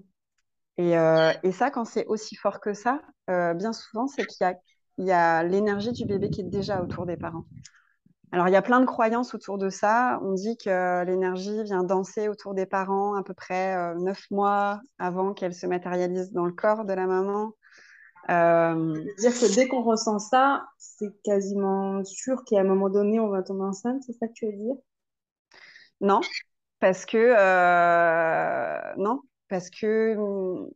[0.78, 4.46] Et, euh, et ça, quand c'est aussi fort que ça, euh, bien souvent, c'est qu'il
[4.46, 4.54] y a,
[4.98, 7.44] il y a l'énergie du bébé qui est déjà autour des parents.
[8.32, 10.20] Alors, il y a plein de croyances autour de ça.
[10.22, 14.80] On dit que l'énergie vient danser autour des parents à peu près euh, neuf mois
[14.98, 17.52] avant qu'elle se matérialise dans le corps de la maman.
[18.28, 23.28] Euh, C'est-à-dire que dès qu'on ressent ça, c'est quasiment sûr qu'à un moment donné, on
[23.28, 24.76] va tomber enceinte, c'est ça que tu veux dire?
[26.00, 26.20] non,
[26.78, 30.70] parce que euh, non, parce que hum,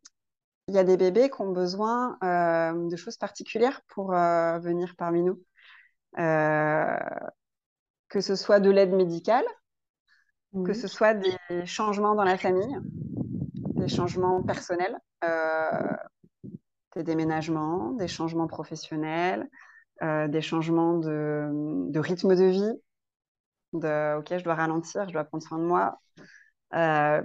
[0.68, 5.22] il y a des bébés qui ont besoin euh, de choses particulières pour venir parmi
[5.22, 5.40] nous.
[8.14, 9.44] Que ce soit de l'aide médicale,
[10.64, 12.78] que ce soit des changements dans la famille,
[13.74, 15.96] des changements personnels, euh,
[16.94, 19.50] des déménagements, des changements professionnels,
[20.04, 21.48] euh, des changements de,
[21.90, 22.72] de rythme de vie,
[23.72, 25.98] de OK, je dois ralentir, je dois prendre soin de moi.
[26.74, 27.20] Euh,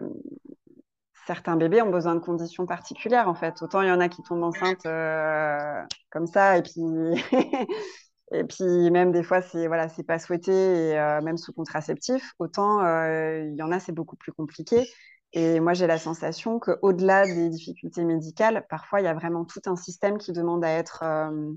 [1.28, 3.62] certains bébés ont besoin de conditions particulières, en fait.
[3.62, 6.82] Autant il y en a qui tombent enceintes euh, comme ça, et puis,
[8.32, 12.34] et puis même des fois, c'est voilà, c'est pas souhaité, et, euh, même sous contraceptif.
[12.40, 14.88] Autant euh, il y en a, c'est beaucoup plus compliqué.
[15.34, 19.62] Et moi, j'ai la sensation qu'au-delà des difficultés médicales, parfois, il y a vraiment tout
[19.66, 21.52] un système qui demande à être euh,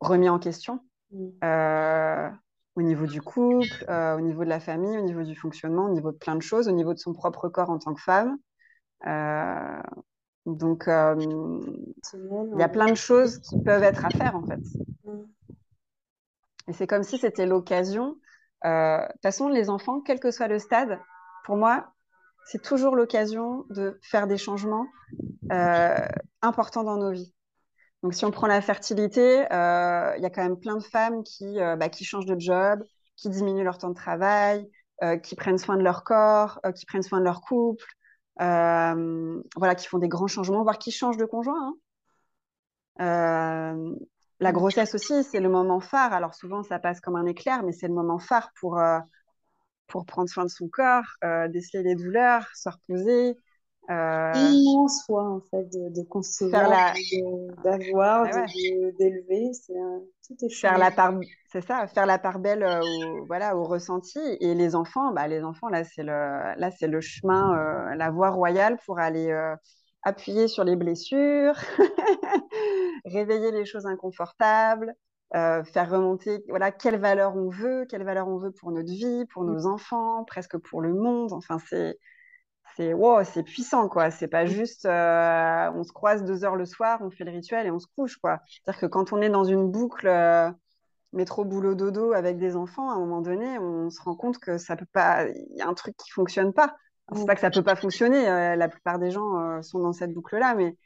[0.00, 0.80] remis en question.
[1.10, 1.28] Mm.
[1.44, 2.30] Euh,
[2.74, 6.12] au niveau du couple, au niveau de la famille, au niveau du fonctionnement, au niveau
[6.12, 8.38] de plein de choses, au niveau de son propre corps en tant que femme.
[10.56, 11.14] Donc, euh,
[12.14, 14.60] il y a plein de choses qui peuvent être à faire, en fait.
[16.68, 18.16] Et c'est comme si c'était l'occasion.
[18.64, 20.98] euh, De toute façon, les enfants, quel que soit le stade,
[21.44, 21.92] pour moi,
[22.46, 24.86] c'est toujours l'occasion de faire des changements
[25.52, 25.96] euh,
[26.40, 27.34] importants dans nos vies.
[28.02, 31.56] Donc, si on prend la fertilité, il y a quand même plein de femmes qui,
[31.58, 32.82] bah, qui changent de job,
[33.16, 34.70] qui diminuent leur temps de travail,
[35.22, 37.84] qui prennent soin de leur corps, qui prennent soin de leur couple,
[38.38, 41.56] voilà, qui font des grands changements, voire qui changent de conjoint.
[41.68, 41.76] hein.
[43.00, 43.94] Euh,
[44.40, 46.12] la grossesse aussi, c'est le moment phare.
[46.12, 48.98] Alors souvent, ça passe comme un éclair, mais c'est le moment phare pour, euh,
[49.88, 53.38] pour prendre soin de son corps, euh, déceler les douleurs, se reposer,
[53.90, 56.94] euh, Immense foi, en fait, de, de concevoir, la,
[57.62, 58.46] d'avoir, Ah ouais.
[58.98, 59.52] d'élever.
[59.54, 60.02] C'est, un-
[60.60, 61.14] faire la part,
[61.50, 64.18] c'est ça, faire la part belle euh, au, voilà, au ressenti.
[64.40, 68.10] Et les enfants, bah, les enfants, là, c'est le, là, c'est le chemin, euh, la
[68.10, 69.54] voie royale pour aller euh,
[70.02, 71.54] appuyer sur les blessures,
[73.04, 74.94] réveiller les choses inconfortables,
[75.34, 79.24] euh, faire remonter, voilà, quelle valeur on veut, quelle valeur on veut pour notre vie,
[79.32, 81.32] pour nos enfants, presque pour le monde.
[81.32, 81.98] Enfin, c'est,
[82.78, 84.10] c'est, wow, c'est puissant, quoi.
[84.10, 87.66] C'est pas juste, euh, on se croise deux heures le soir, on fait le rituel
[87.66, 88.40] et on se couche, quoi.
[88.46, 90.50] C'est-à-dire que quand on est dans une boucle euh,
[91.12, 94.58] métro boulot dodo avec des enfants, à un moment donné, on se rend compte que
[94.58, 96.76] ça peut pas, il y a un truc qui fonctionne pas.
[97.16, 98.28] C'est pas que ça peut pas fonctionner.
[98.28, 100.76] euh, la plupart des gens sont dans cette boucle-là, mais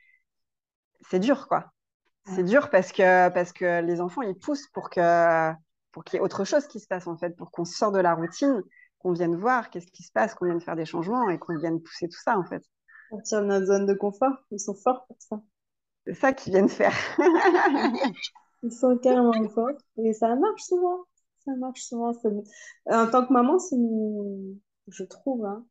[1.10, 1.72] c'est dur, quoi.
[2.26, 5.52] C'est dur parce que, parce que les enfants, ils poussent pour que,
[5.90, 8.00] pour qu'il y ait autre chose qui se passe, en fait, pour qu'on sorte de
[8.00, 8.62] la routine,
[9.02, 11.80] qu'on vienne voir qu'est-ce qui se passe, qu'on vienne faire des changements et qu'on vienne
[11.82, 12.62] pousser tout ça, en fait.
[13.10, 14.32] Sortir de notre zone de confort.
[14.50, 15.42] Ils sont forts pour ça.
[16.06, 16.94] C'est ça qu'ils viennent faire.
[18.62, 19.70] Ils sont carrément forts.
[19.98, 21.04] Et ça marche souvent.
[21.44, 22.12] ça marche souvent.
[22.12, 22.28] ça
[22.86, 23.58] En tant que maman,
[24.88, 25.64] je trouve, hein,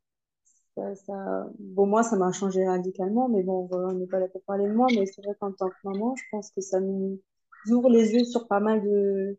[0.76, 4.42] ça, ça- Bon, moi, ça m'a changé radicalement, mais bon, on n'est pas là pour
[4.42, 7.20] parler de moi, mais c'est vrai qu'en tant que maman, je pense que ça nous
[7.70, 9.38] ouvre les yeux sur pas mal de,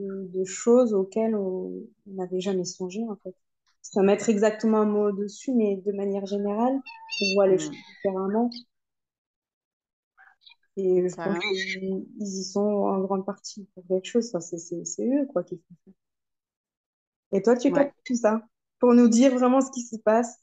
[0.00, 1.72] de, choses auxquelles on
[2.06, 3.34] n'avait jamais songé, en fait.
[3.82, 6.74] Sans mettre exactement un mot dessus, mais de manière générale,
[7.22, 7.60] on voit les Mm.
[7.60, 8.50] choses différemment.
[10.76, 14.28] Et je pense qu'ils ils y sont en grande partie pour quelque chose.
[14.34, 15.92] Enfin, c'est eux, quoi, qui font ça.
[17.32, 17.74] Et toi, tu Ouais.
[17.74, 18.42] captes tout ça
[18.78, 20.38] pour nous dire vraiment ce qui se passe?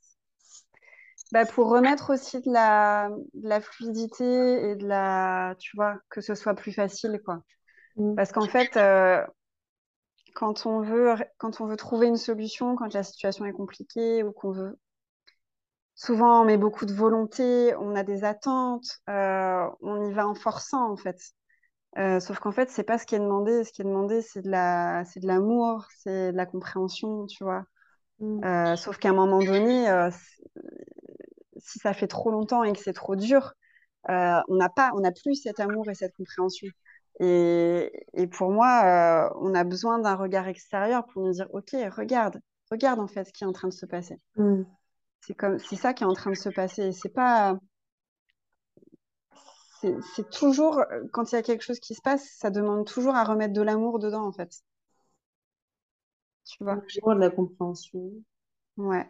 [1.31, 4.23] Bah, pour remettre aussi de la, de la fluidité
[4.71, 7.43] et de la, tu vois, que ce soit plus facile, quoi.
[7.97, 8.15] Mm.
[8.15, 9.25] Parce qu'en fait, euh,
[10.37, 14.31] quand on veut, quand on veut trouver une solution, quand la situation est compliquée ou
[14.31, 14.77] qu'on veut,
[15.95, 20.35] souvent on met beaucoup de volonté, on a des attentes, euh, on y va en
[20.35, 21.19] forçant, en fait.
[21.97, 23.63] Euh, sauf qu'en fait, c'est pas ce qui est demandé.
[23.63, 27.43] Ce qui est demandé, c'est de la, c'est de l'amour, c'est de la compréhension, tu
[27.43, 27.65] vois.
[28.19, 28.43] Mm.
[28.45, 29.87] Euh, sauf qu'à un moment donné,
[31.57, 33.53] si ça fait trop longtemps et que c'est trop dur,
[34.07, 36.67] on n'a pas, on n'a plus cet amour et cette compréhension.
[37.19, 41.75] Et, et pour moi, euh, on a besoin d'un regard extérieur pour nous dire, OK,
[41.95, 42.39] regarde,
[42.69, 44.19] regarde en fait ce qui est en train de se passer.
[44.35, 44.63] Mm.
[45.21, 46.91] C'est comme, c'est ça qui est en train de se passer.
[46.91, 47.57] C'est pas,
[49.81, 53.23] c'est, toujours, quand il y a quelque chose qui se passe, ça demande toujours à
[53.23, 54.51] remettre de l'amour dedans, en fait.
[56.45, 56.75] Tu vois?
[56.75, 58.11] L'amour, de la compréhension.
[58.77, 59.07] Ouais.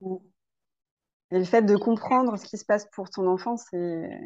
[0.00, 0.18] Ouais.
[1.32, 4.20] Et le fait de comprendre ce qui se passe pour ton enfant, c'est,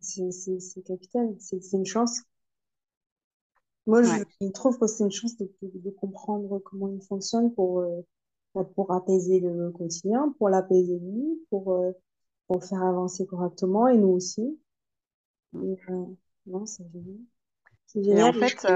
[0.00, 1.36] C'est capital.
[1.38, 2.22] C'est une chance.
[3.86, 4.26] Moi, je, ouais.
[4.40, 8.02] je trouve que c'est une chance de, de- de comprendre comment il fonctionne pour, euh,
[8.54, 11.92] bah, pour apaiser le quotidien, pour l'apaiser lui, pour, euh,
[12.48, 14.58] pour faire avancer correctement et nous aussi.
[15.54, 16.04] Et, euh,
[16.46, 17.18] non, c'est génial.
[17.86, 18.34] C'est Et en génial.
[18.34, 18.66] fait,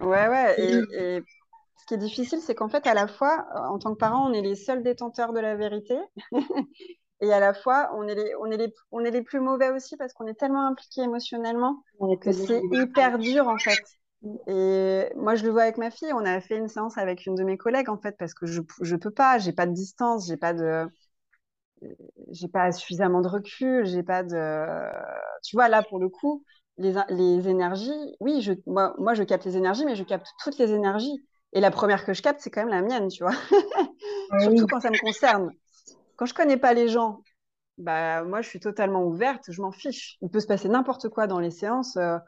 [0.00, 0.56] ouais, ouais.
[0.60, 1.22] et-
[1.78, 4.32] ce qui est difficile, c'est qu'en fait, à la fois, en tant que parents, on
[4.34, 5.98] est les seuls détenteurs de la vérité.
[7.20, 9.70] Et à la fois, on est les, on est les, on est les plus mauvais
[9.70, 13.82] aussi parce qu'on est tellement impliqués émotionnellement on que c'est hyper dur, en fait.
[14.46, 16.12] Et moi, je le vois avec ma fille.
[16.12, 18.60] On a fait une séance avec une de mes collègues, en fait, parce que je,
[18.82, 20.86] je peux pas, j'ai pas de distance, j'ai pas de,
[22.30, 24.90] j'ai pas suffisamment de recul, j'ai pas de,
[25.42, 26.44] tu vois, là, pour le coup,
[26.78, 27.90] les, les énergies,
[28.20, 31.24] oui, je, moi, moi, je capte les énergies, mais je capte toutes les énergies.
[31.52, 33.34] Et la première que je capte, c'est quand même la mienne, tu vois.
[34.30, 34.56] Ah oui.
[34.56, 35.52] Surtout quand ça me concerne.
[36.20, 37.24] Quand je connais pas les gens,
[37.78, 40.18] bah, moi, je suis totalement ouverte, je m'en fiche.
[40.22, 42.18] Il peut se passer n'importe quoi dans les séances, euh,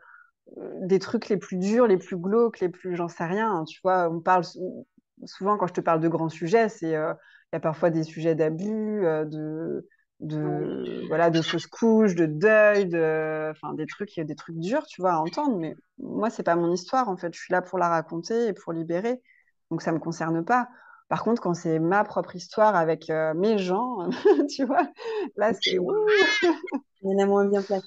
[0.58, 3.52] euh, des trucs les plus durs, les plus glauques, les plus, j'en sais rien.
[3.52, 4.86] hein, tu vois, on parle sou-
[5.26, 7.14] souvent quand je te parle de grands sujets, c'est, euh,
[7.52, 9.88] il y a parfois des sujets d'abus, euh, de,
[10.20, 15.00] de, voilà, de fausses couches, de deuil, de, enfin, des trucs, des trucs durs, tu
[15.02, 15.58] vois, à entendre.
[15.58, 17.34] Mais moi, c'est pas mon histoire, en fait.
[17.34, 19.22] Je suis là pour la raconter et pour libérer.
[19.70, 20.68] Donc, ça me concerne pas.
[21.12, 24.08] Par contre, quand c'est ma propre histoire avec euh, mes gens,
[24.48, 24.90] tu vois,
[25.36, 25.92] là, c'est ouh,
[27.04, 27.86] en a moins bien placé.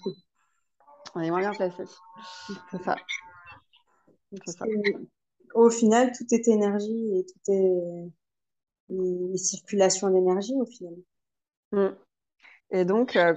[1.16, 1.86] on est moins bien placé.
[2.70, 2.96] C'est ça.
[4.46, 4.66] C'est ça.
[5.56, 8.12] Au final, tout est énergie et tout est
[8.94, 10.94] et- et circulation d'énergie au final.
[11.72, 11.96] Mm.
[12.74, 13.34] Et donc, euh,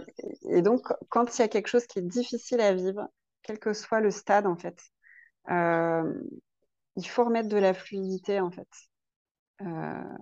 [0.51, 3.09] et donc, quand il y a quelque chose qui est difficile à vivre,
[3.43, 4.79] quel que soit le stade, en fait,
[5.51, 6.13] euh,
[6.97, 8.69] il faut remettre de la fluidité, en fait.
[9.63, 10.19] Euh,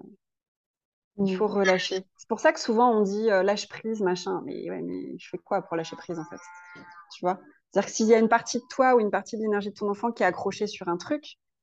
[1.19, 1.37] il Mm.
[1.39, 2.05] faut relâcher.
[2.17, 4.43] C'est pour ça que souvent on dit euh, lâche prise, machin.
[4.45, 6.41] Mais ouais, mais je fais quoi pour lâcher prise, en fait?
[7.15, 7.41] Tu vois?
[7.71, 9.75] C'est-à-dire que s'il y a une partie de toi ou une partie de l'énergie de
[9.75, 11.23] ton enfant qui est accrochée sur un truc,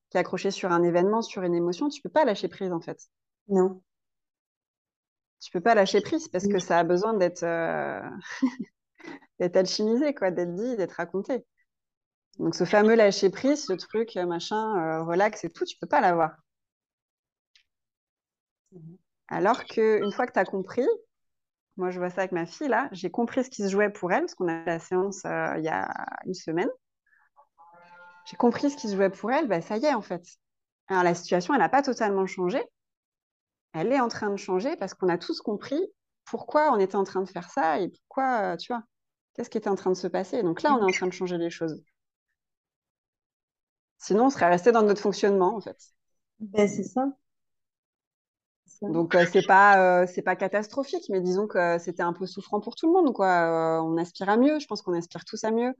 [0.09, 2.81] qui est accrochée sur un événement, sur une émotion, tu peux pas lâcher prise, en
[2.81, 2.99] fait.
[3.47, 3.81] Non.
[5.41, 8.01] Tu peux pas lâcher prise parce que ça a besoin d'être euh,
[9.39, 11.45] d'être alchimisé, quoi, d'être dit, d'être raconté.
[12.39, 16.01] Donc ce fameux lâcher prise, ce truc, machin, euh, relax et tout, tu peux pas
[16.01, 16.31] l'avoir.
[19.27, 20.85] Alors que une fois que tu as compris,
[21.77, 24.11] moi je vois ça avec ma fille là, j'ai compris ce qui se jouait pour
[24.11, 25.89] elle, parce qu'on a la séance euh, il y a
[26.25, 26.69] une semaine.
[28.25, 30.23] J'ai compris ce qui se jouait pour elle, bah, ça y est en fait.
[30.87, 32.63] Alors la situation, elle n'a pas totalement changé.
[33.73, 35.81] Elle est en train de changer parce qu'on a tous compris
[36.25, 38.83] pourquoi on était en train de faire ça et pourquoi, euh, tu vois,
[39.33, 40.43] qu'est-ce qui était en train de se passer.
[40.43, 41.83] Donc là, on est en train de changer les choses.
[43.97, 45.77] Sinon, on serait resté dans notre fonctionnement, en fait.
[46.39, 47.07] Ben, c'est ça.
[48.87, 52.59] Donc, euh, c'est pas, euh, c'est pas catastrophique, mais disons que c'était un peu souffrant
[52.59, 53.79] pour tout le monde, quoi.
[53.79, 54.59] Euh, on aspire à mieux.
[54.59, 55.73] Je pense qu'on aspire tous à mieux.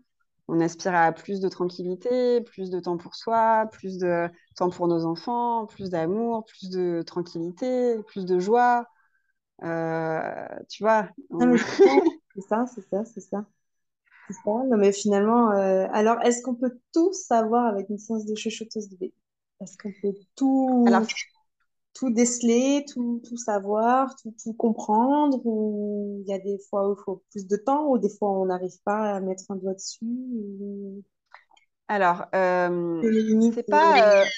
[0.47, 4.87] On aspire à plus de tranquillité, plus de temps pour soi, plus de temps pour
[4.87, 8.87] nos enfants, plus d'amour, plus de tranquillité, plus de joie.
[9.63, 11.57] Euh, tu vois, on-
[12.35, 13.45] c'est ça, c'est ça, c'est ça,
[14.27, 14.51] c'est ça.
[14.51, 18.97] Non, mais finalement, alors, est-ce qu'on peut tout savoir avec une séance de chuchoteuse de
[18.97, 19.13] bébé?
[19.61, 21.03] Est-ce qu'on peut tout, Alors,
[21.93, 26.93] tout déceler, tout, tout savoir, tout, tout comprendre, ou il y a des fois où
[26.99, 29.73] il faut plus de temps, ou des fois on n'arrive pas à mettre un doigt
[29.75, 31.03] dessus, ou
[31.87, 33.05] alors euh,
[33.39, 34.29] c'est pas, euh,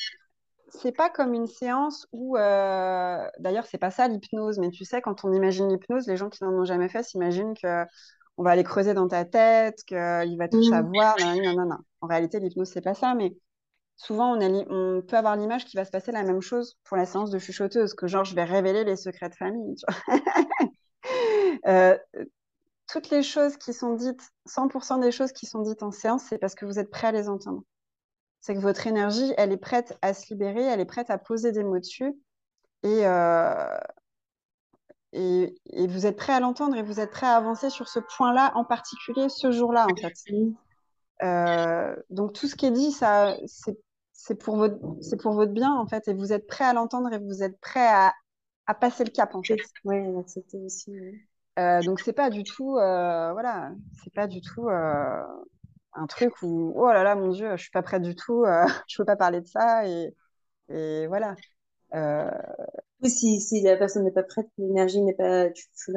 [0.69, 5.01] c'est pas comme une séance où, euh, d'ailleurs, c'est pas ça l'hypnose, mais tu sais,
[5.01, 7.85] quand on imagine l'hypnose, les gens qui n'en ont jamais fait s'imaginent que
[8.37, 10.63] on va aller creuser dans ta tête, qu'il va tout Mm.
[10.63, 11.19] savoir.
[11.19, 11.77] Non, non, non, non.
[12.01, 13.35] En réalité, l'hypnose, c'est pas ça, mais
[13.97, 17.31] souvent, on, peut avoir l'image qu'il va se passer la même chose pour la séance
[17.31, 19.75] de chuchoteuse, que genre, je vais révéler les secrets de famille.
[21.67, 21.97] Euh,
[22.87, 26.37] toutes les choses qui sont dites, 100% des choses qui sont dites en séance, c'est
[26.37, 27.63] parce que vous êtes prêt à les entendre.
[28.39, 31.51] C'est que votre énergie, elle est prête à se libérer, elle est prête à poser
[31.51, 32.13] des mots dessus.
[32.83, 33.77] Et, euh,
[35.13, 37.99] et, et vous êtes prêt à l'entendre et vous êtes prêt à avancer sur ce
[37.99, 40.13] point-là en particulier, ce jour-là, en fait.
[41.23, 43.77] Euh, donc tout ce qui est dit, ça, c'est,
[44.25, 46.07] c'est pour votre, c'est pour votre bien, en fait.
[46.07, 48.13] Et vous êtes prêt à l'entendre et vous êtes prêt à,
[48.65, 49.61] à passer le cap, en fait.
[49.83, 50.91] Ouais, accepter aussi.
[51.59, 53.71] Euh, donc c'est pas du tout, euh, voilà,
[54.03, 55.21] c'est pas du tout euh,
[55.93, 58.45] un truc où, oh là là, mon Dieu, je suis pas prête du tout,
[58.87, 60.13] je peux pas parler de ça et,
[60.69, 61.35] et voilà.
[63.01, 65.91] Oui, si, si la personne n'est pas prête, l'énergie n'est pas, tu, tu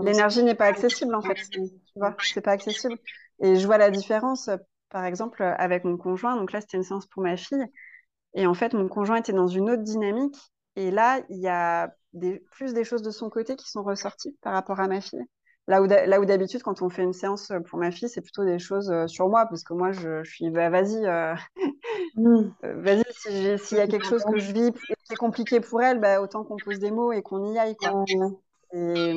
[0.00, 1.60] l'énergie n'est pas accessible en fait, tu
[1.96, 2.98] vois, c'est pas accessible.
[3.42, 4.48] Et je vois la différence,
[4.92, 6.36] par exemple, avec mon conjoint.
[6.36, 7.66] Donc là, c'était une séance pour ma fille.
[8.34, 10.36] Et en fait, mon conjoint était dans une autre dynamique.
[10.76, 14.36] Et là, il y a des, plus des choses de son côté qui sont ressorties
[14.42, 15.24] par rapport à ma fille.
[15.68, 18.22] Là où, d'ha- là où d'habitude, quand on fait une séance pour ma fille, c'est
[18.22, 21.34] plutôt des choses euh, sur moi, parce que moi, je, je suis, bah, vas-y, euh,
[22.16, 22.54] Mm.
[22.64, 25.60] euh, vas-y, si s'il y a quelque chose que je vis et qui est compliqué
[25.60, 27.96] pour elle, bah, autant qu'on pose des mots et qu'on y aille, quoi.
[28.74, 29.14] Et,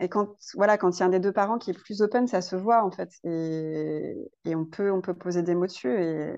[0.00, 2.26] et quand, voilà, quand il y a un des deux parents qui est plus open,
[2.26, 3.10] ça se voit, en fait.
[3.24, 6.34] Et, et on peut, on peut poser des mots dessus, et,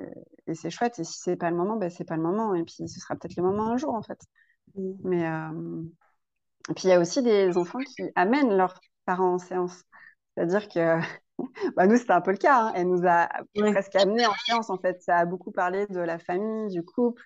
[0.46, 0.98] et c'est chouette.
[0.98, 2.54] Et si c'est pas le moment, bah, c'est pas le moment.
[2.54, 4.20] Et puis, ce sera peut-être le moment un jour, en fait.
[4.76, 4.92] Mm.
[5.04, 5.82] Mais, euh,
[6.70, 9.82] et puis, il y a aussi des enfants qui amènent leurs parents en séance.
[10.36, 10.98] C'est-à-dire que,
[11.76, 12.68] bah, nous, c'était un peu le cas.
[12.68, 12.72] hein.
[12.76, 13.28] Elle nous a
[13.72, 15.02] presque amenés en séance, en fait.
[15.02, 17.22] Ça a beaucoup parlé de la famille, du couple,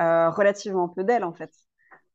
[0.00, 1.52] euh, relativement peu d'elle, en fait.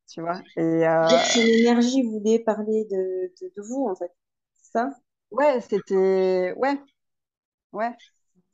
[0.07, 0.41] Tu vois?
[0.57, 4.11] Et euh, Donc, son énergie voulait parler de, de, de vous, en fait.
[4.53, 4.89] C'est ça?
[5.31, 6.53] ouais, c'était.
[6.57, 6.79] Ouais,
[7.73, 7.95] ouais.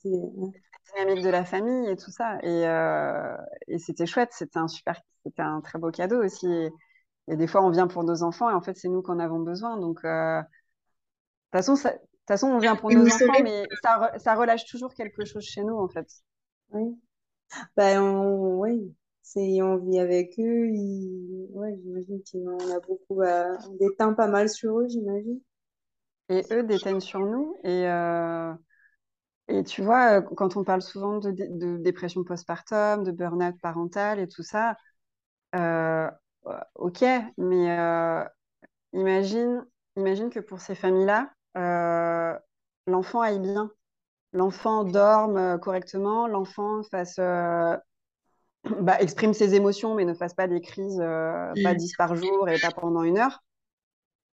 [0.01, 0.51] C'est- ouais.
[0.95, 2.37] dynamique de la famille et tout ça.
[2.43, 3.37] Et, euh,
[3.67, 4.29] et c'était chouette.
[4.33, 4.99] C'était un super.
[5.25, 6.47] C'était un très beau cadeau aussi.
[6.47, 6.69] Et,
[7.29, 9.39] et des fois, on vient pour nos enfants et en fait, c'est nous qu'en avons
[9.41, 9.77] besoin.
[9.79, 13.39] Donc, euh, de toute façon, ça- de toute façon, on vient pour nos vous enfants,
[13.39, 16.07] savez, mais ça, re- ça relâche toujours quelque chose chez nous, en fait.
[16.71, 16.97] oui.
[17.77, 18.95] Ben, on, oui.
[19.23, 20.67] C'est, on vit avec eux.
[20.69, 25.39] Ils, ouais, j'imagine qu'on a beaucoup à, on déteint pas mal sur eux, j'imagine.
[26.29, 27.57] Et eux déteignent sur nous.
[27.63, 28.53] Et, euh,
[29.49, 33.55] et tu vois, euh, quand on parle souvent de, dé- de dépression postpartum, de burn-out
[33.61, 34.77] parental et tout ça,
[35.55, 36.09] euh,
[36.75, 37.03] ok,
[37.37, 37.69] mais
[38.93, 39.65] imagine,
[39.97, 41.31] imagine que pour ces familles-là,
[42.87, 43.71] l'enfant aille bien,
[44.33, 47.19] l'enfant dorme correctement, l'enfant fasse,
[48.81, 52.49] bah, exprime ses émotions, mais ne fasse pas des crises, euh, pas 10 par jour
[52.49, 53.43] et pas pendant une heure.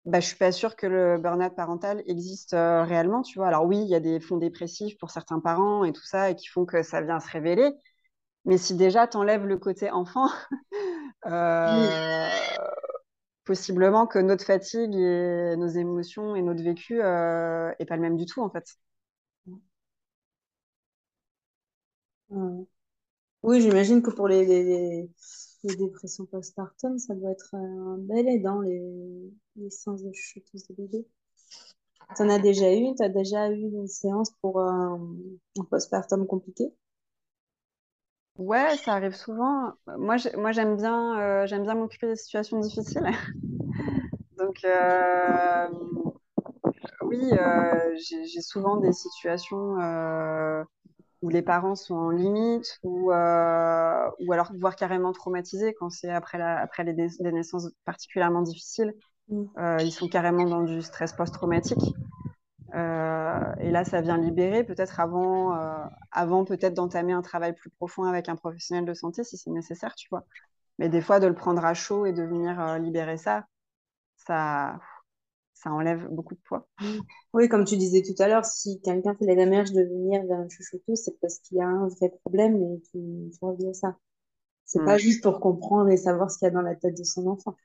[0.05, 3.47] Bah, je suis pas sûre que le burn-out parental existe euh, réellement, tu vois.
[3.47, 6.35] Alors oui, il y a des fonds dépressifs pour certains parents et tout ça, et
[6.35, 7.71] qui font que ça vient se révéler.
[8.45, 10.27] Mais si déjà t'enlèves le côté enfant,
[11.27, 12.29] euh,
[13.45, 18.15] possiblement que notre fatigue et nos émotions et notre vécu euh, est pas le même
[18.17, 18.65] du tout en fait.
[22.29, 22.67] Ouais.
[23.43, 24.63] Oui, j'imagine que pour les, les,
[25.63, 28.81] les- dépressions postpartum, ça doit être un bel aidant, les,
[29.57, 31.05] les séances de chuteuse de bébé.
[32.15, 32.93] T'en as déjà eu?
[32.95, 34.99] T'as déjà eu une séance pour un,
[35.71, 36.71] postpartum compliqué?
[38.37, 39.73] Ouais, ça arrive souvent.
[39.97, 43.03] Moi, j'ai- moi j'aime bien, euh, bien m'occuper des situations difficiles.
[44.37, 45.67] Donc euh,
[47.01, 49.77] oui, euh, j'ai souvent des situations
[51.21, 56.09] où les parents sont en limite ou, euh, ou alors voire carrément traumatisés quand c'est
[56.09, 58.93] après, la, après les, des naissances particulièrement difficiles.
[59.27, 59.43] Mm.
[59.57, 61.83] Euh, ils sont carrément dans du stress post-traumatique.
[62.75, 65.57] Euh, et là, ça vient libérer peut-être avant,
[66.11, 69.95] avant peut-être d'entamer un travail plus profond avec un professionnel de santé si c'est nécessaire,
[69.95, 70.23] tu vois.
[70.77, 73.45] Mais des fois, de le prendre à chaud et de venir libérer ça,
[74.15, 74.79] ça,
[75.61, 76.67] ça enlève beaucoup de poids.
[77.33, 80.41] Oui, comme tu disais tout à l'heure, si quelqu'un fait la démarche de venir vers
[80.41, 83.97] une chouchouteuse, c'est parce qu'il y a un vrai problème et qu'il faut régler ça.
[84.65, 84.85] C'est Mm.
[84.85, 87.27] pas juste pour comprendre et savoir ce qu'il y a dans la tête de son
[87.27, 87.55] enfant.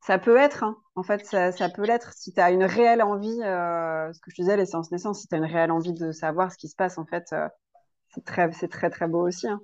[0.00, 0.76] Ça peut être, hein.
[0.96, 2.12] en fait, ça, ça peut l'être.
[2.14, 5.28] Si tu as une réelle envie, euh, ce que je disais, les séances naissance, si
[5.28, 7.48] tu as une réelle envie de savoir ce qui se passe, en fait, euh,
[8.14, 9.48] c'est très, très, très beau aussi.
[9.48, 9.60] hein.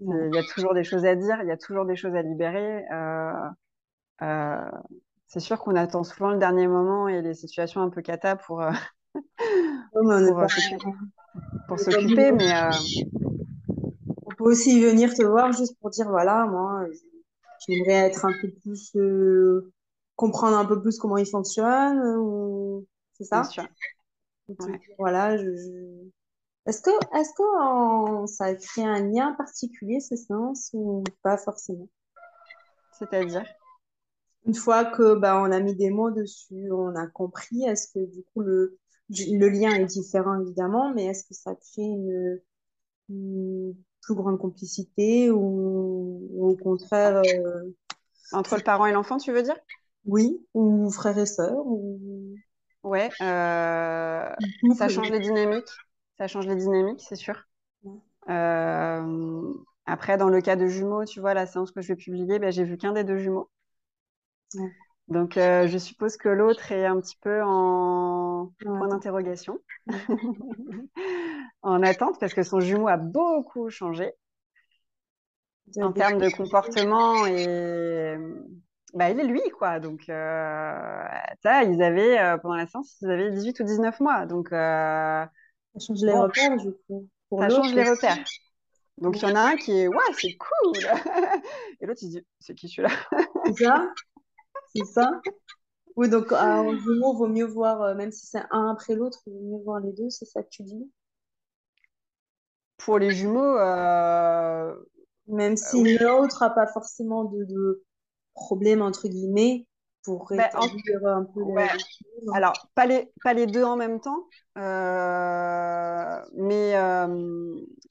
[0.00, 2.22] Il y a toujours des choses à dire, il y a toujours des choses à
[2.22, 2.84] libérer.
[2.92, 3.32] Euh,
[4.22, 4.70] euh,
[5.32, 8.60] c'est sûr qu'on attend souvent le dernier moment et les situations un peu cata pour,
[8.60, 8.70] euh,
[9.90, 10.46] pour, euh,
[11.68, 12.70] s'occuper- est mais euh,
[14.26, 16.84] On peut aussi venir te voir juste pour dire, voilà, moi,
[17.66, 19.72] j'aimerais être un peu plus, euh,
[20.16, 22.86] comprendre un peu plus comment il fonctionne, ou...
[23.14, 23.50] c'est bien ça?
[23.50, 23.64] sûr.
[24.48, 24.66] Ouais.
[24.66, 26.10] dire, voilà, je, je-
[26.66, 31.88] Est-ce que, est-ce que ça crée un lien particulier, ces séances, ou pas forcément?
[32.98, 33.46] C'est-à-dire,
[34.46, 38.00] Une fois que bah, on a mis des mots dessus, on a compris, est-ce que
[38.12, 38.78] du coup le,
[39.10, 42.40] le lien est différent évidemment, mais est-ce que ça crée une,
[43.10, 47.62] une plus grande complicité ou, ou au contraire, euh,
[48.32, 49.56] entre le parent et l'enfant, tu veux dire?
[50.04, 52.38] oui, ou frères et sœurs, ou
[52.82, 54.28] Ouais, euh,
[54.70, 55.82] ça change les dynamiques.
[56.16, 57.46] Ça change les dynamiques, c'est sûr.
[57.84, 58.00] Ouais.
[58.28, 59.54] Euh,
[59.86, 62.52] après, dans le cas de jumeaux, tu vois, la séance que je vais publier, ben,
[62.52, 63.50] j'ai vu qu'un des deux jumeaux.
[64.54, 64.72] Ouais.
[65.08, 68.78] Donc, euh, je suppose que l'autre est un petit peu en Ouais.
[68.78, 69.58] point d'interrogation,
[71.62, 74.12] en attente, parce que son jumeau a beaucoup changé
[75.80, 78.16] en termes de comportement et
[78.94, 79.80] bah, il est lui, quoi.
[79.80, 81.04] Donc, euh,
[81.42, 84.26] ça, ils avaient, euh, pendant la séance, ils avaient 18 ou 19 mois.
[84.26, 84.50] Donc,
[85.74, 86.22] Ça change les Bon.
[86.22, 87.08] repères du coup.
[87.28, 88.24] Pour ça change les repères.
[88.98, 90.86] Donc, il y en a un qui est, ouais, c'est cool.
[91.80, 92.90] Et l'autre, il se dit, c'est qui celui-là?
[94.74, 95.22] C'est ça?
[95.96, 99.32] Oui, donc en jumeau, vaut mieux voir, euh, même si c'est un après l'autre, il
[99.32, 100.90] vaut mieux voir les deux, c'est ça que tu dis?
[102.76, 104.74] Pour les jumeaux, euh,
[105.28, 105.98] Même si oui.
[105.98, 107.84] l'autre n'a pas forcément de, de
[108.34, 109.66] problème, entre guillemets,
[110.04, 111.68] pour Ben, en- rétablir un peu ouais.
[112.32, 114.26] Alors, pas les, pas les deux en même temps,
[114.58, 117.08] euh, mais, euh,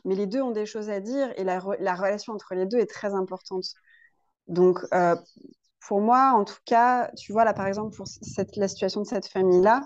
[0.06, 2.66] mais les deux ont des choses à dire et la, re- la relation entre les
[2.66, 3.66] deux est très importante.
[4.48, 5.16] Donc, euh,
[5.88, 9.08] pour moi, en tout cas, tu vois, là, par exemple, pour cette, la situation de
[9.08, 9.84] cette famille-là,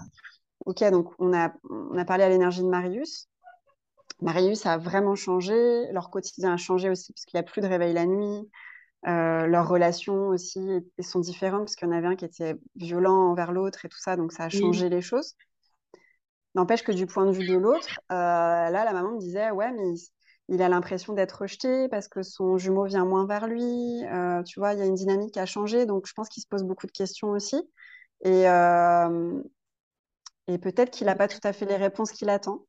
[0.65, 3.29] ok, donc on a, on a parlé à l'énergie de Marius.
[4.21, 7.67] Marius a vraiment changé, leur quotidien a changé aussi parce qu'il n'y a plus de
[7.67, 8.49] réveil la nuit.
[9.07, 10.59] Euh, leurs relations aussi
[10.99, 13.99] sont différentes parce qu'il y en avait un qui était violent envers l'autre et tout
[13.99, 14.61] ça, donc ça a Oui.
[14.61, 15.35] changé les choses.
[16.55, 19.71] N'empêche que du point de vue de l'autre, euh, là, la maman me disait, ouais,
[19.73, 19.93] mais
[20.49, 24.05] il, a l'impression d'être rejeté parce que son jumeau vient moins vers lui.
[24.05, 26.47] Euh, tu vois, il y a une dynamique a changé, donc je pense qu'il se
[26.47, 27.57] pose beaucoup de questions aussi.
[28.23, 29.41] Et, euh,
[30.47, 32.65] peut-être qu'il n'a pas tout à fait les réponses qu'il attend.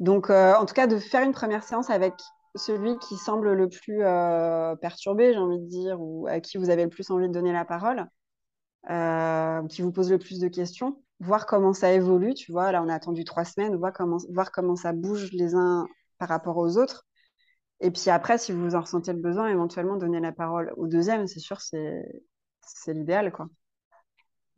[0.00, 2.14] Donc, euh, en tout cas, de faire une première séance avec
[2.56, 4.00] celui qui semble le plus
[4.80, 7.52] perturbé, j'ai envie de dire, ou à qui vous avez le plus envie de donner
[7.52, 8.06] la parole,
[9.68, 12.34] qui vous pose le plus de questions, voir comment ça évolue.
[12.34, 13.92] Tu vois, là, on a attendu trois semaines, voir
[14.52, 15.86] comment ça bouge les uns
[16.22, 17.04] par rapport aux autres.
[17.80, 21.26] Et puis après, si vous en ressentez le besoin, éventuellement donner la parole au deuxième,
[21.26, 23.48] c'est sûr, c'est l'idéal, quoi.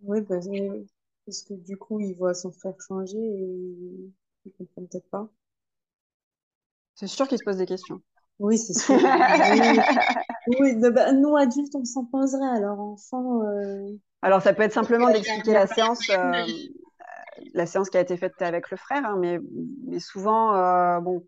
[0.03, 0.87] Oui, parce, oui,
[1.25, 4.13] parce que du coup, il voit son frère changer et
[4.45, 5.27] il comprend peut-être pas.
[6.97, 8.03] C'est sûr qu'il se pose des questions.
[8.39, 8.97] Oui, c'est sûr.
[10.47, 13.89] Oui, oui de- bah, nous, adultes, on s'en poserait, alors enfant, euh,
[14.21, 16.45] Alors, ça peut être simplement d'expliquer la séance, euh,
[17.55, 19.39] la séance qui a été faite avec le frère, hein, mais,
[19.87, 21.25] mais souvent, euh, bon,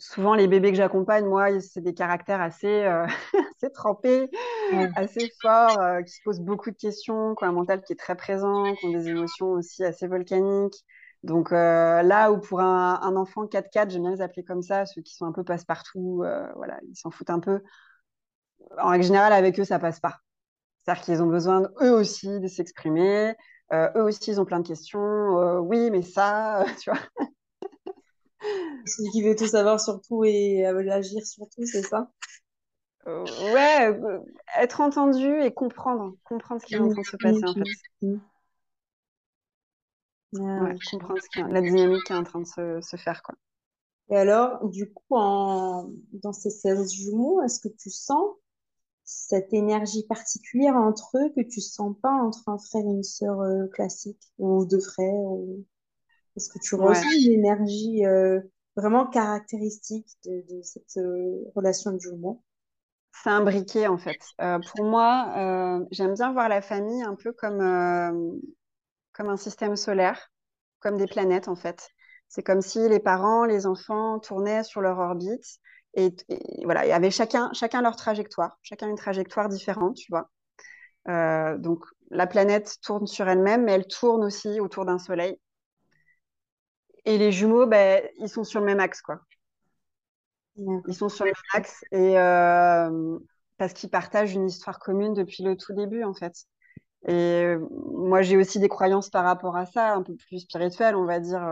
[0.00, 3.06] souvent les bébés que j'accompagne, moi, c'est des caractères assez, euh,
[3.56, 4.30] assez trempés,
[4.70, 4.90] Ouais.
[4.94, 7.96] assez forts, euh, qui se posent beaucoup de questions, qui ont un mental qui est
[7.96, 10.84] très présent, qui ont des émotions aussi assez volcaniques.
[11.22, 14.86] Donc euh, là où pour un, un enfant 4-4, j'aime bien les appeler comme ça,
[14.86, 16.24] ceux qui sont un peu passe-partout,
[16.56, 17.62] voilà, ils s'en foutent un peu.
[18.78, 20.18] En règle générale, avec eux, ça passe pas.
[20.84, 23.34] C'est-à-dire qu'ils ont besoin, eux aussi, de s'exprimer.
[23.72, 25.00] Eux aussi, ils ont plein de questions.
[25.60, 27.00] Oui, mais ça, tu vois.
[28.86, 32.10] Celui qui veut tout savoir sur tout et euh, agir sur tout, c'est ça?
[33.06, 34.20] Euh, ouais, euh,
[34.58, 37.68] être entendu et comprendre, comprendre ce qui est en train de se passer, en fait.
[40.56, 42.96] Ah, Ouais, comprendre ce qui est- la dynamique qui est en train de se, se
[42.96, 43.34] faire, quoi.
[44.10, 48.28] Et alors, du coup, en, dans ces 16 jumeaux, est-ce que tu sens
[49.04, 53.40] cette énergie particulière entre eux que tu sens pas entre un frère et une sœur
[53.72, 55.64] classique ou deux frères ou...
[56.36, 56.84] Est-ce que tu Ouais.
[56.84, 58.40] ressens une énergie euh,
[58.76, 62.42] vraiment caractéristique de, de cette euh, relation de jumeaux?
[63.12, 64.24] C'est un briquet, en fait.
[64.40, 67.60] Euh, pour moi, j'aime bien voir la famille un peu comme,
[69.12, 70.30] comme un système solaire,
[70.80, 71.88] comme des planètes, en fait.
[72.28, 75.58] C'est comme si les parents, les enfants tournaient sur leur orbite
[75.94, 80.12] et, et voilà, il y avait chacun, chacun leur trajectoire, chacun une trajectoire différente, tu
[80.12, 80.30] vois.
[81.58, 85.38] donc, la planète tourne sur elle-même, mais elle tourne aussi autour d'un soleil.
[87.04, 89.20] Et les jumeaux, ben, ils sont sur le même axe, quoi.
[90.56, 92.14] Ils sont sur le même axe et
[93.56, 96.34] parce qu'ils partagent une histoire commune depuis le tout début, en fait.
[97.08, 97.54] Et
[97.92, 101.20] moi, j'ai aussi des croyances par rapport à ça, un peu plus spirituelles, on va
[101.20, 101.42] dire,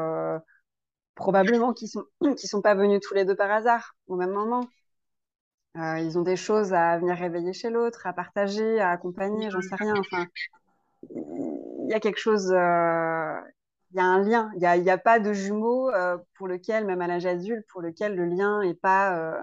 [1.18, 2.04] probablement qu'ils sont,
[2.36, 4.66] qui sont pas venus tous les deux par hasard au même moment.
[5.76, 9.60] Euh, ils ont des choses à venir réveiller chez l'autre, à partager, à accompagner, j'en
[9.60, 9.94] sais rien.
[9.98, 10.26] Enfin,
[11.10, 13.40] il y a quelque chose, euh,
[13.90, 14.51] il y a un lien.
[14.55, 18.15] Il n'y a, pas de jumeaux euh, pour lequel, même à l'âge adulte, pour lequel
[18.15, 19.40] le lien n'est pas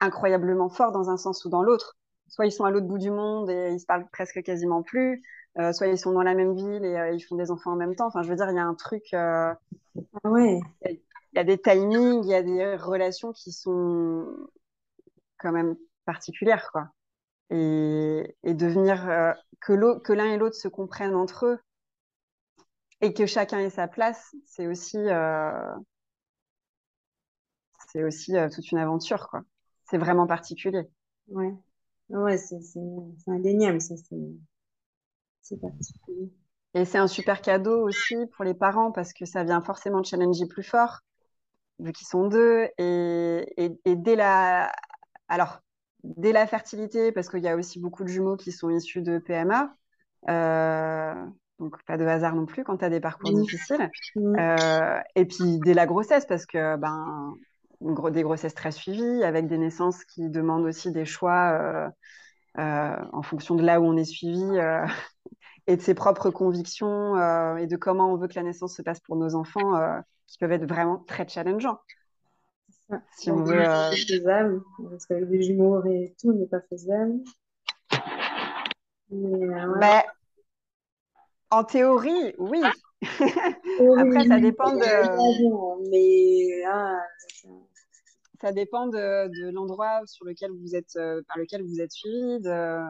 [0.00, 1.96] incroyablement fort dans un sens ou dans l'autre.
[2.28, 5.22] Soit ils sont à l'autre bout du monde et ils se parlent presque quasiment plus,
[5.72, 8.06] soit ils sont dans la même ville et ils font des enfants en même temps.
[8.06, 9.12] Enfin, je veux dire, il y a un truc.
[9.12, 9.56] Ah
[10.24, 10.60] ouais.
[11.32, 14.26] Il y a des timings, il y a des relations qui sont
[15.38, 16.88] quand même particulière, quoi.
[17.50, 21.58] Et, et devenir euh, que l'un et l'autre se comprennent entre eux
[23.00, 25.74] et que chacun ait sa place, c'est aussi, euh,
[27.92, 29.42] c'est aussi euh, toute une aventure, quoi.
[29.84, 30.82] C'est vraiment particulier.
[31.28, 31.52] Ouais,
[32.10, 32.60] ouais c'est
[33.26, 33.94] indéniable, ça,
[35.40, 36.30] c'est particulier.
[36.74, 40.46] Et c'est un super cadeau aussi pour les parents parce que ça vient forcément challenger
[40.46, 41.00] plus fort,
[41.80, 42.68] vu qu'ils sont deux.
[42.78, 44.72] Et, et, et, dès la,
[45.28, 45.60] alors,
[46.04, 49.18] dès la fertilité, parce qu'il y a aussi beaucoup de jumeaux qui sont issus de
[49.18, 49.74] PMA,
[50.28, 51.26] euh,
[51.60, 53.90] donc pas de hasard non plus quand tu as des parcours difficiles.
[54.16, 57.34] Euh, et puis dès la grossesse, parce que ben,
[58.10, 61.92] des grossesses très suivies, avec des naissances qui demandent aussi des choix
[62.58, 64.42] euh, en fonction de là où on est suivi
[65.66, 67.16] et de ses propres convictions
[67.56, 69.78] et de comment on veut que la naissance se passe pour nos enfants,
[70.26, 71.78] qui peuvent être vraiment très challengeants.
[73.16, 73.68] Si on veut.
[73.68, 73.92] Euh...
[73.92, 77.20] faisable, parce qu'avec des jumeaux et tout n'est pas faisable.
[79.10, 80.04] Mais, euh, ouais.
[81.50, 82.60] En théorie, oui.
[83.02, 85.90] Après, ça dépend de.
[85.90, 86.98] Mais ah,
[88.40, 92.40] ça dépend de, de l'endroit sur lequel vous êtes, euh, par lequel vous êtes suivi,
[92.40, 92.80] de,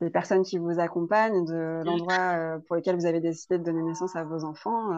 [0.00, 3.82] des personnes qui vous accompagnent, de l'endroit euh, pour lequel vous avez décidé de donner
[3.82, 4.90] naissance à vos enfants.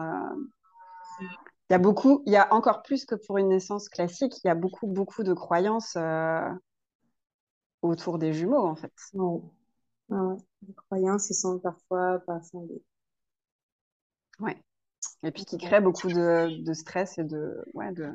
[1.69, 4.47] Il y a beaucoup, il y a encore plus que pour une naissance classique, il
[4.47, 6.49] y a beaucoup, beaucoup de croyances euh,
[7.81, 8.93] autour des jumeaux, en fait.
[9.13, 9.41] Ouais.
[10.09, 10.37] ouais.
[10.63, 12.81] Des croyances qui sont parfois pas fondées.
[14.39, 14.57] Ouais.
[15.23, 18.09] Et puis qui créent beaucoup de, de stress et de, ouais, de,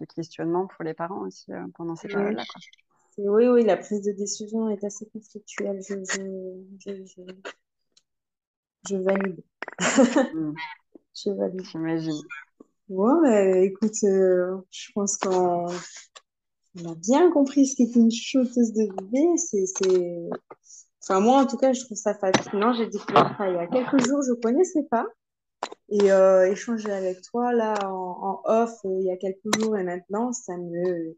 [0.00, 2.44] de, questionnement pour les parents aussi euh, pendant ces périodes-là.
[3.18, 5.80] Oui, oui, la prise de décision est assez conflictuelle.
[5.88, 7.22] Je, je, je,
[8.88, 9.42] je valide.
[10.34, 10.52] Mm.
[11.14, 11.64] je valide.
[11.64, 12.20] J'imagine.
[12.88, 19.36] Ouais, écoute, euh, je pense qu'on a bien compris ce qu'est une shooteuse de bébé.
[19.38, 20.28] C'est, c'est...
[21.06, 22.72] Enfin, moi, en tout cas, je trouve ça fascinant.
[22.72, 25.06] J'ai découvert ça il y a quelques jours, je ne connaissais pas.
[25.90, 29.84] Et euh, échanger avec toi, là, en, off, euh, il y a quelques jours et
[29.84, 31.16] maintenant, ça me...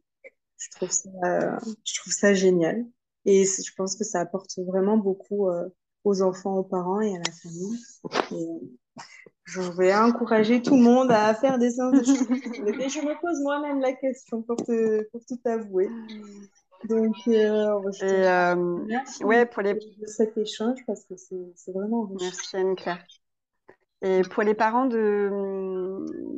[0.59, 2.85] Je trouve ça, je trouve ça génial.
[3.27, 5.51] Et je pense que ça apporte vraiment beaucoup
[6.05, 7.79] aux enfants, aux parents et à la famille.
[8.33, 9.03] Et,
[9.47, 13.41] je vais encourager tout le monde à faire des séances de Et je me pose
[13.43, 15.89] moi-même la question pour, te, pour tout avouer.
[16.85, 18.55] Donc, euh, je euh,
[18.87, 19.75] merci ouais, pour les...
[19.75, 23.05] de cet échange parce que c'est vraiment Merci Anne-Claire.
[24.03, 25.31] Et pour les parents de,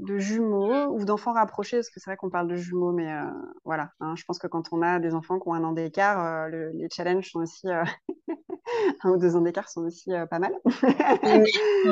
[0.06, 3.24] de jumeaux ou d'enfants rapprochés, parce que c'est vrai qu'on parle de jumeaux, mais euh,
[3.64, 6.24] voilà, hein, je pense que quand on a des enfants qui ont un an d'écart,
[6.24, 7.82] euh, les challenges sont aussi euh,
[9.02, 10.52] un ou deux ans d'écart sont aussi pas mal.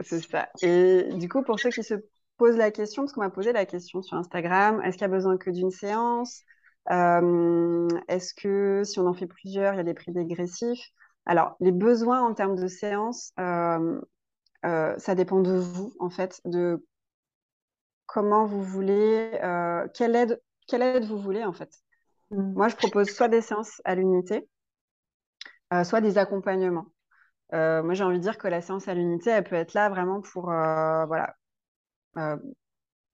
[0.00, 0.48] C'est ça.
[0.62, 1.94] Et du coup, pour ceux qui se
[2.38, 5.08] posent la question, parce qu'on m'a posé la question sur Instagram, est-ce qu'il y a
[5.08, 6.42] besoin que d'une séance?
[6.88, 10.92] Est-ce que si on en fait plusieurs, il y a des prix dégressifs?
[11.28, 14.00] Alors, les besoins en termes de séance, euh,
[14.64, 16.82] euh, ça dépend de vous, en fait, de
[18.06, 21.70] comment vous voulez, euh, quelle, aide, quelle aide vous voulez, en fait.
[22.30, 22.54] Mm.
[22.54, 24.48] Moi, je propose soit des séances à l'unité,
[25.84, 26.86] soit des accompagnements.
[27.52, 30.22] moi, j'ai envie de dire que la séance à l'unité, elle peut être là vraiment
[30.22, 31.34] pour voilà,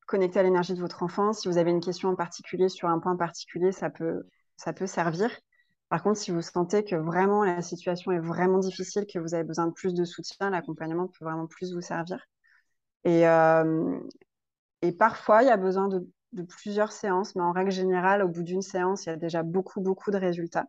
[0.06, 1.32] connecter à l'énergie de votre enfant.
[1.32, 4.24] Si vous avez une question en particulier sur un point particulier, ça peut,
[4.56, 5.30] ça peut servir.
[5.88, 9.44] Par contre, si vous sentez que vraiment la situation est vraiment difficile, que vous avez
[9.44, 12.18] besoin de plus de soutien, l'accompagnement peut vraiment plus vous servir.
[13.04, 13.98] Et, euh,
[14.82, 16.06] et parfois, il y a besoin de,
[16.48, 19.80] plusieurs séances, mais en règle générale, au bout d'une séance, il y a déjà beaucoup,
[19.80, 20.66] beaucoup de résultats.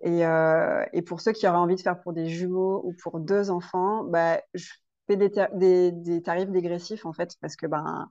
[0.00, 3.20] Et, euh, et, pour ceux qui auraient envie de faire pour des jumeaux ou pour
[3.20, 4.70] deux enfants, bah, je
[5.16, 8.08] des, des, des, tarifs dégressifs, en fait, parce que ben,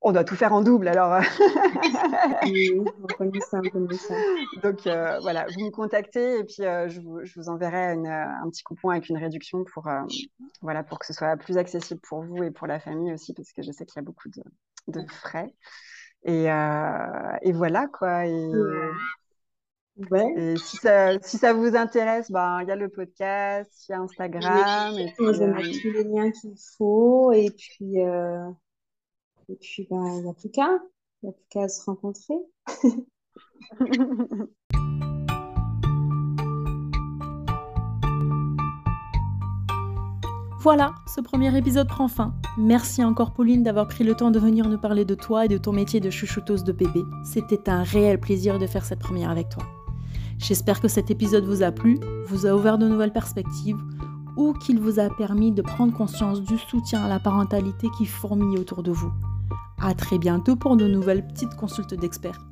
[0.00, 0.88] on doit tout faire en double.
[0.88, 1.20] Alors,
[2.42, 4.14] Oui, on connaît ça, on connaît ça.
[4.62, 8.06] donc euh, voilà, vous me contactez et puis euh, je vous, je vous enverrai une,
[8.06, 10.02] un petit coupon avec une réduction pour, euh,
[10.60, 13.52] voilà, pour que ce soit plus accessible pour vous et pour la famille aussi, parce
[13.52, 14.42] que je sais qu'il y a beaucoup de,
[14.88, 15.52] de frais.
[16.26, 18.26] Et, et voilà quoi.
[18.26, 18.90] Et, Ouais.
[19.96, 23.94] Et si ça, si ça vous intéresse, ben, il y a le podcast, il y
[23.94, 24.98] a Instagram.
[24.98, 28.50] Et puis, va euh, mettre tous les liens qu'il faut et puis, euh,
[29.48, 30.78] et puis ben, il n'y a plus qu'à.
[31.22, 32.34] Il n'y a plus qu'à se rencontrer.
[40.60, 42.32] Voilà, ce premier épisode prend fin.
[42.56, 45.58] Merci encore Pauline d'avoir pris le temps de venir nous parler de toi et de
[45.58, 47.02] ton métier de chouchouteuse de bébé.
[47.22, 49.62] C'était un réel plaisir de faire cette première avec toi.
[50.46, 53.78] J'espère que cet épisode vous a plu, vous a ouvert de nouvelles perspectives
[54.36, 58.58] ou qu'il vous a permis de prendre conscience du soutien à la parentalité qui fourmille
[58.58, 59.10] autour de vous.
[59.80, 62.44] À très bientôt pour de nouvelles petites consultes d'experts.